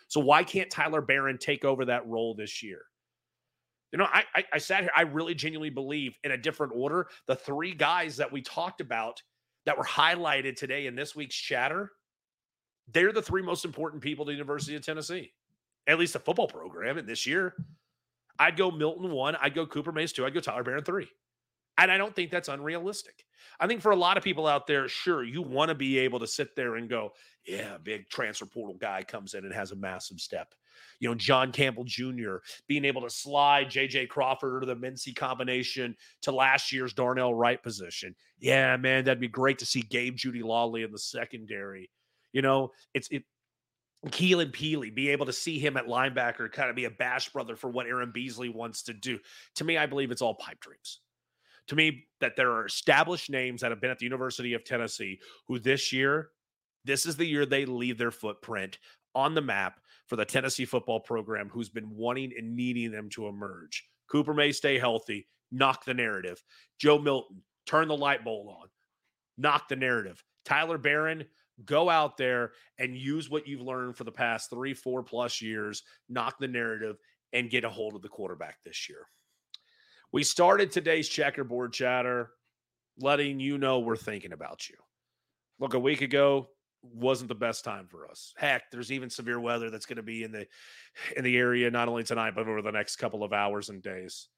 So 0.10 0.20
why 0.20 0.44
can't 0.44 0.70
Tyler 0.70 1.02
Baron 1.02 1.38
take 1.38 1.63
over 1.65 1.86
that 1.86 2.06
role 2.08 2.36
this 2.36 2.62
year? 2.62 2.82
You 3.91 4.00
know, 4.00 4.08
I, 4.12 4.26
I, 4.36 4.44
I 4.54 4.58
sat 4.58 4.82
here. 4.82 4.91
I 4.96 5.04
really 5.04 5.34
genuinely 5.34 5.70
believe 5.70 6.20
in 6.26 6.32
a 6.32 6.38
different 6.38 6.74
order. 6.76 7.08
The 7.28 7.36
three 7.36 7.74
guys 7.74 8.18
that 8.18 8.32
we 8.32 8.41
talked 8.41 8.82
about 8.82 9.22
that 9.65 9.78
were 9.78 9.86
highlighted 9.86 10.58
today 10.58 10.88
in 10.88 10.96
this 10.96 11.15
week's 11.15 11.36
chatter, 11.36 11.91
they're 12.91 13.13
the 13.13 13.22
three 13.22 13.41
most 13.41 13.63
important 13.63 14.04
people 14.04 14.26
to 14.26 14.30
the 14.30 14.34
University 14.34 14.76
of 14.76 14.86
Tennessee, 14.86 15.32
at 15.88 15.98
least 15.98 16.13
the 16.13 16.20
football 16.20 16.48
program 16.48 16.98
in 16.98 17.06
this 17.06 17.26
year. 17.26 17.56
I'd 18.38 18.58
go 18.58 18.70
Milton 18.70 19.12
one, 19.12 19.38
I'd 19.38 19.56
go 19.56 19.65
Cooper 19.65 19.94
Mays 19.94 20.12
two, 20.12 20.26
I'd 20.26 20.34
go 20.34 20.41
Tyler 20.41 20.63
Baron 20.63 20.84
three. 20.84 21.08
And 21.78 21.92
I 21.92 21.98
don't 21.98 22.16
think 22.16 22.32
that's 22.32 22.50
unrealistic. 22.50 23.26
I 23.60 23.68
think 23.68 23.82
for 23.82 23.92
a 23.92 23.96
lot 23.96 24.18
of 24.18 24.24
people 24.24 24.48
out 24.48 24.68
there, 24.68 24.88
sure, 24.88 25.24
you 25.24 25.42
want 25.42 25.70
to 25.70 25.76
be 25.76 26.00
able 26.00 26.20
to 26.20 26.28
sit 26.28 26.56
there 26.56 26.76
and 26.76 26.90
go, 26.90 27.14
yeah, 27.46 27.78
big 27.82 28.10
transfer 28.10 28.46
portal 28.46 28.76
guy 28.80 29.04
comes 29.04 29.34
in 29.34 29.46
and 29.46 29.54
has 29.54 29.72
a 29.72 29.76
massive 29.76 30.20
step. 30.20 30.54
You 31.00 31.10
know, 31.10 31.16
John 31.16 31.52
Campbell 31.52 31.84
Jr. 31.84 32.38
being 32.68 32.86
able 32.86 33.02
to 33.02 33.10
slide 33.10 33.68
JJ 33.68 34.10
Crawford 34.10 34.64
or 34.64 34.66
the 34.66 34.76
Mincey 34.76 35.14
combination 35.14 35.96
to 36.24 36.32
last 36.32 36.72
year's 36.72 36.94
Darnell 36.94 37.34
Wright 37.34 37.62
position. 37.62 38.16
Yeah, 38.40 38.76
man, 38.78 39.06
that'd 39.06 39.20
be 39.20 39.28
great 39.28 39.60
to 39.60 39.66
see 39.66 39.82
Gabe 39.82 40.16
Jeudy-Lally 40.16 40.84
in 40.84 40.92
the 40.92 41.00
secondary. 41.00 41.90
You 42.34 42.42
know, 42.42 42.72
it's 42.94 43.08
it 43.10 43.24
Keenan 44.12 44.52
Pili, 44.52 44.94
be 44.94 45.10
able 45.10 45.26
to 45.26 45.34
see 45.34 45.60
him 45.60 45.78
at 45.78 45.88
linebacker, 45.88 46.52
kind 46.52 46.70
of 46.70 46.76
be 46.76 46.86
a 46.86 46.92
bash 46.92 47.30
brother 47.30 47.56
for 47.56 47.70
what 47.70 47.88
Aaron 47.88 48.12
Beasley 48.12 48.50
wants 48.50 48.84
to 48.84 48.94
do. 48.94 49.20
To 49.56 49.64
me, 49.64 49.78
I 49.78 49.86
believe 49.86 50.12
it's 50.12 50.22
all 50.22 50.36
pipe 50.36 50.60
dreams. 50.60 51.00
To 51.67 51.75
me, 51.75 52.08
that 52.21 52.36
there 52.36 52.51
are 52.51 52.65
established 52.65 53.30
names 53.30 53.62
that 53.62 53.71
have 53.71 53.82
been 53.82 53.91
at 53.91 53.99
the 53.99 54.06
University 54.06 54.54
of 54.54 54.63
Tennessee 54.63 55.19
who 55.47 55.60
this 55.60 55.91
year, 55.91 56.30
this 56.84 57.06
is 57.06 57.15
the 57.15 57.25
year 57.25 57.45
they 57.45 57.65
leave 57.65 57.97
their 57.97 58.12
footprint 58.12 58.78
on 59.15 59.34
the 59.34 59.41
map 59.41 59.80
for 60.08 60.15
the 60.15 60.25
Tennessee 60.25 60.65
football 60.65 60.99
program 60.99 61.49
who's 61.49 61.69
been 61.69 61.89
wanting 61.89 62.32
and 62.38 62.56
needing 62.56 62.91
them 62.91 63.10
to 63.10 63.28
emerge. 63.28 63.84
Cooper 64.08 64.34
may 64.34 64.51
stay 64.51 64.78
healthy, 64.78 65.28
knock 65.51 65.86
the 65.86 65.93
narrative. 65.93 66.43
Joe 66.80 66.99
Milton, 66.99 67.41
turn 67.65 67.88
the 67.88 67.97
light 67.97 68.23
bulb 68.23 68.47
on, 68.47 68.67
knock 69.38 69.67
the 69.67 69.75
narrative. 69.75 70.23
Tyler 70.43 70.78
Baron, 70.78 71.25
go 71.63 71.89
out 71.89 72.17
there 72.17 72.51
and 72.78 72.95
use 72.95 73.30
what 73.30 73.47
you've 73.47 73.62
learned 73.62 73.95
for 73.95 74.04
the 74.04 74.12
past 74.12 74.49
three, 74.49 74.73
four 74.73 75.01
plus 75.01 75.41
years, 75.41 75.84
knock 76.10 76.38
the 76.39 76.47
narrative, 76.47 76.97
and 77.34 77.49
get 77.49 77.63
a 77.63 77.69
hold 77.69 77.95
of 77.95 78.01
the 78.01 78.10
quarterback 78.10 78.58
this 78.63 78.88
year. 78.88 79.08
We 80.15 80.23
started 80.23 80.71
today's 80.71 81.10
checkerboard 81.10 81.73
chatter 81.73 82.32
letting 83.01 83.41
you 83.41 83.58
know 83.58 83.80
we're 83.80 83.97
thinking 83.97 84.32
about 84.32 84.69
you. 84.69 84.78
Look, 85.60 85.73
a 85.73 85.80
week 85.80 85.99
ago 85.99 86.47
wasn't 86.84 87.28
the 87.28 87.36
best 87.36 87.65
time 87.65 87.88
for 87.89 88.10
us. 88.10 88.34
Heck, 88.38 88.71
there's 88.71 88.93
even 88.93 89.10
severe 89.10 89.41
weather 89.41 89.69
that's 89.69 89.86
going 89.86 89.97
to 89.97 90.04
be 90.04 90.23
in 90.23 90.32
the 90.32 90.47
in 91.17 91.25
the 91.25 91.36
area 91.36 91.69
not 91.69 91.89
only 91.89 92.06
tonight 92.06 92.34
but 92.34 92.47
over 92.47 92.62
the 92.62 92.71
next 92.71 92.95
couple 92.95 93.25
of 93.25 93.34
hours 93.34 93.67
and 93.67 93.84
days. 93.84 94.30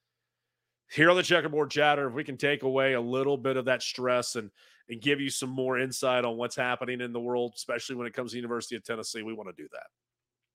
Here 0.89 1.11
on 1.11 1.15
the 1.15 1.21
checkerboard 1.21 1.69
chatter, 1.69 2.07
if 2.07 2.15
we 2.15 2.23
can 2.23 2.37
take 2.37 2.63
away 2.63 2.93
a 2.93 2.99
little 2.99 3.37
bit 3.37 3.55
of 3.55 3.65
that 3.65 3.83
stress 3.83 4.35
and 4.35 4.49
and 4.89 4.99
give 4.99 5.21
you 5.21 5.29
some 5.29 5.51
more 5.51 5.77
insight 5.77 6.25
on 6.25 6.37
what's 6.37 6.55
happening 6.55 7.01
in 7.01 7.13
the 7.13 7.19
world, 7.19 7.53
especially 7.55 7.97
when 7.97 8.07
it 8.07 8.15
comes 8.15 8.31
to 8.31 8.37
University 8.37 8.75
of 8.75 8.83
Tennessee, 8.83 9.21
we 9.21 9.33
want 9.33 9.55
to 9.55 9.61
do 9.61 9.69
that. 9.71 9.85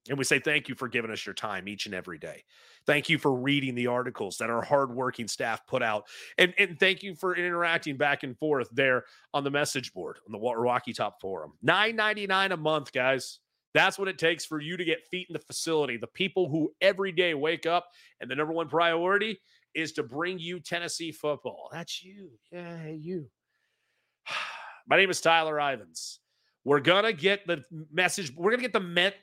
And 0.09 0.19
we 0.19 0.25
say 0.25 0.41
thank 0.41 0.69
you 0.69 0.75
for 0.75 0.88
giving 0.88 1.11
us 1.11 1.25
your 1.25 1.35
time 1.35 1.69
each 1.69 1.87
and 1.87 1.95
every 1.95 2.19
day. 2.19 2.45
Thank 2.87 3.09
you 3.09 3.19
for 3.19 3.33
reading 3.33 3.77
the 3.77 3.87
articles 3.87 4.37
that 4.38 4.51
our 4.51 4.62
hardworking 4.62 5.29
staff 5.29 5.65
put 5.67 5.83
out. 5.83 6.07
And, 6.38 6.53
and 6.59 6.79
thank 6.79 7.05
you 7.05 7.15
for 7.15 7.37
interacting 7.37 7.97
back 7.97 8.25
and 8.25 8.37
forth 8.37 8.69
there 8.73 9.05
on 9.33 9.45
the 9.45 9.51
message 9.51 9.93
board 9.93 10.19
on 10.27 10.33
the 10.33 10.38
Rocky 10.38 10.93
Top 10.93 11.21
Forum. 11.21 11.53
Nine 11.62 11.95
ninety 11.95 12.27
nine 12.27 12.51
a 12.51 12.57
month, 12.57 12.93
guys. 12.93 13.38
That's 13.75 13.99
what 13.99 14.09
it 14.09 14.19
takes 14.19 14.45
for 14.45 14.61
you 14.61 14.77
to 14.77 14.85
get 14.85 15.07
feet 15.11 15.29
in 15.31 15.33
the 15.33 15.38
facility. 15.38 15.97
The 15.97 16.09
people 16.09 16.49
who 16.49 16.73
every 16.81 17.12
day 17.12 17.35
wake 17.35 17.65
up 17.65 17.87
and 18.21 18.31
the 18.31 18.35
number 18.35 18.53
one 18.53 18.69
priority 18.69 19.41
is 19.75 19.93
to 19.93 20.03
bring 20.03 20.38
you 20.38 20.61
Tennessee 20.61 21.12
football. 21.12 21.69
That's 21.73 22.03
you. 22.03 22.33
Yeah, 22.51 22.88
you. 22.88 23.31
My 24.87 24.97
name 24.97 25.11
is 25.11 25.21
Tyler 25.21 25.59
Ivins. 25.59 26.19
We're 26.65 26.81
gonna 26.81 27.12
get 27.12 27.47
the 27.47 27.65
message. 27.93 28.33
We're 28.37 28.51
gonna 28.51 28.62
get 28.62 28.73
the 28.73 28.81
met. 28.81 29.15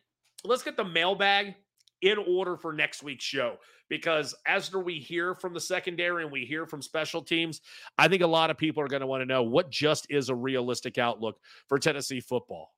Let's 0.43 0.63
get 0.63 0.78
the 0.78 0.86
mailbag 0.86 1.56
in 2.02 2.17
order 2.17 2.56
for 2.56 2.71
next 2.71 3.04
week's 3.04 3.25
show 3.25 3.58
because 3.89 4.34
as 4.45 4.73
we 4.73 4.99
hear 4.99 5.36
from 5.36 5.54
the 5.54 5.60
secondary 5.60 6.23
and 6.23 6.32
we 6.32 6.45
hear 6.45 6.65
from 6.65 6.82
special 6.82 7.21
teams, 7.21 7.62
I 7.97 8.08
think 8.08 8.21
a 8.21 8.28
lot 8.28 8.49
of 8.49 8.58
people 8.58 8.82
are 8.82 8.88
going 8.88 9.02
to 9.02 9.08
want 9.08 9.21
to 9.21 9.25
know 9.25 9.43
what 9.43 9.69
just 9.69 10.08
is 10.10 10.30
a 10.30 10.36
realistic 10.36 10.97
outlook 10.97 11.39
for 11.67 11.78
Tennessee 11.78 12.21
football. 12.21 12.71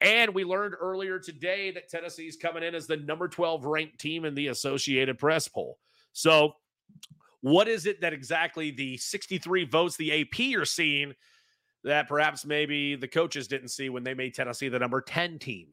And 0.00 0.32
we 0.32 0.44
learned 0.44 0.74
earlier 0.80 1.18
today 1.18 1.72
that 1.72 1.88
Tennessee 1.88 2.26
is 2.26 2.36
coming 2.36 2.62
in 2.62 2.74
as 2.74 2.86
the 2.86 2.96
number 2.96 3.28
12 3.28 3.64
ranked 3.64 3.98
team 3.98 4.24
in 4.24 4.34
the 4.34 4.48
Associated 4.48 5.18
Press 5.18 5.48
poll. 5.48 5.78
So, 6.12 6.54
what 7.42 7.68
is 7.68 7.86
it 7.86 8.02
that 8.02 8.12
exactly 8.12 8.70
the 8.70 8.96
63 8.98 9.64
votes 9.64 9.96
the 9.96 10.20
AP 10.20 10.58
are 10.60 10.66
seeing 10.66 11.14
that 11.84 12.08
perhaps 12.08 12.44
maybe 12.44 12.96
the 12.96 13.08
coaches 13.08 13.48
didn't 13.48 13.68
see 13.68 13.88
when 13.88 14.04
they 14.04 14.14
made 14.14 14.34
Tennessee 14.34 14.68
the 14.68 14.78
number 14.78 15.00
10 15.00 15.38
team 15.38 15.68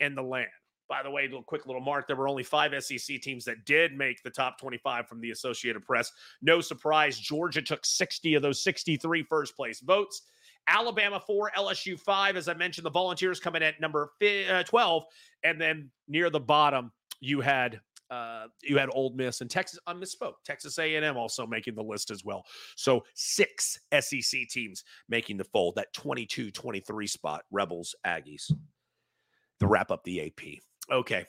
in 0.00 0.14
the 0.14 0.22
land. 0.22 0.48
By 0.92 1.02
the 1.02 1.10
way, 1.10 1.24
a 1.24 1.42
quick 1.42 1.64
little 1.64 1.80
mark 1.80 2.06
there 2.06 2.16
were 2.16 2.28
only 2.28 2.42
five 2.42 2.74
SEC 2.84 3.22
teams 3.22 3.46
that 3.46 3.64
did 3.64 3.96
make 3.96 4.22
the 4.22 4.28
top 4.28 4.60
25 4.60 5.08
from 5.08 5.22
the 5.22 5.30
Associated 5.30 5.82
Press. 5.86 6.12
No 6.42 6.60
surprise, 6.60 7.18
Georgia 7.18 7.62
took 7.62 7.82
60 7.86 8.34
of 8.34 8.42
those 8.42 8.62
63 8.62 9.22
first 9.22 9.56
place 9.56 9.80
votes. 9.80 10.20
Alabama 10.68 11.18
4, 11.18 11.52
LSU 11.56 11.98
5. 11.98 12.36
As 12.36 12.46
I 12.46 12.52
mentioned, 12.52 12.84
the 12.84 12.90
Volunteers 12.90 13.40
coming 13.40 13.62
at 13.62 13.80
number 13.80 14.12
uh, 14.50 14.64
12. 14.64 15.04
And 15.44 15.58
then 15.58 15.90
near 16.08 16.28
the 16.28 16.40
bottom, 16.40 16.92
you 17.20 17.40
had 17.40 17.80
uh, 18.10 18.48
you 18.62 18.76
had 18.76 18.90
Ole 18.92 19.14
Miss 19.14 19.40
and 19.40 19.50
Texas. 19.50 19.78
I 19.86 19.94
misspoke. 19.94 20.34
Texas 20.44 20.78
A&M 20.78 21.16
also 21.16 21.46
making 21.46 21.74
the 21.74 21.82
list 21.82 22.10
as 22.10 22.22
well. 22.22 22.44
So 22.76 23.02
six 23.14 23.78
SEC 23.98 24.46
teams 24.50 24.84
making 25.08 25.38
the 25.38 25.44
fold. 25.44 25.76
That 25.76 25.94
22-23 25.94 27.08
spot. 27.08 27.44
Rebels, 27.50 27.94
Aggies. 28.06 28.52
To 29.60 29.66
wrap 29.66 29.90
up 29.90 30.04
the 30.04 30.26
AP. 30.26 30.60
Okay, 30.90 31.26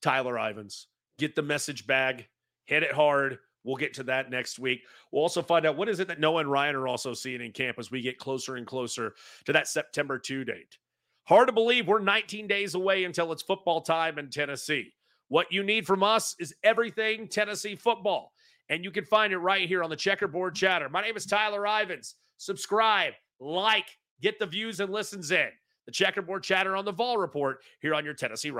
Tyler 0.00 0.38
Ivins, 0.38 0.86
get 1.18 1.34
the 1.34 1.42
message 1.42 1.86
bag, 1.86 2.26
hit 2.64 2.82
it 2.82 2.92
hard. 2.92 3.38
We'll 3.64 3.76
get 3.76 3.94
to 3.94 4.04
that 4.04 4.30
next 4.30 4.60
week. 4.60 4.82
We'll 5.10 5.22
also 5.22 5.42
find 5.42 5.66
out 5.66 5.76
what 5.76 5.88
is 5.88 5.98
it 5.98 6.06
that 6.08 6.20
Noah 6.20 6.42
and 6.42 6.50
Ryan 6.50 6.76
are 6.76 6.86
also 6.86 7.14
seeing 7.14 7.40
in 7.40 7.50
camp 7.50 7.78
as 7.80 7.90
we 7.90 8.00
get 8.00 8.16
closer 8.16 8.54
and 8.54 8.66
closer 8.66 9.14
to 9.44 9.52
that 9.52 9.66
September 9.66 10.20
2 10.20 10.44
date. 10.44 10.78
Hard 11.24 11.48
to 11.48 11.52
believe 11.52 11.88
we're 11.88 11.98
19 11.98 12.46
days 12.46 12.76
away 12.76 13.02
until 13.02 13.32
it's 13.32 13.42
football 13.42 13.80
time 13.80 14.18
in 14.18 14.30
Tennessee. 14.30 14.92
What 15.28 15.50
you 15.50 15.64
need 15.64 15.84
from 15.84 16.04
us 16.04 16.36
is 16.38 16.54
everything 16.62 17.26
Tennessee 17.26 17.74
football. 17.74 18.32
And 18.68 18.84
you 18.84 18.92
can 18.92 19.04
find 19.04 19.32
it 19.32 19.38
right 19.38 19.68
here 19.68 19.82
on 19.82 19.90
the 19.90 19.96
checkerboard 19.96 20.54
chatter. 20.54 20.88
My 20.88 21.02
name 21.02 21.16
is 21.16 21.26
Tyler 21.26 21.66
Ivins. 21.66 22.14
Subscribe, 22.36 23.14
like, 23.40 23.86
get 24.22 24.38
the 24.38 24.46
views 24.46 24.78
and 24.78 24.92
listens 24.92 25.32
in. 25.32 25.48
The 25.86 25.92
checkerboard 25.92 26.42
chatter 26.42 26.76
on 26.76 26.84
the 26.84 26.92
Vol 26.92 27.18
Report 27.18 27.58
here 27.80 27.94
on 27.94 28.04
your 28.04 28.14
Tennessee. 28.14 28.50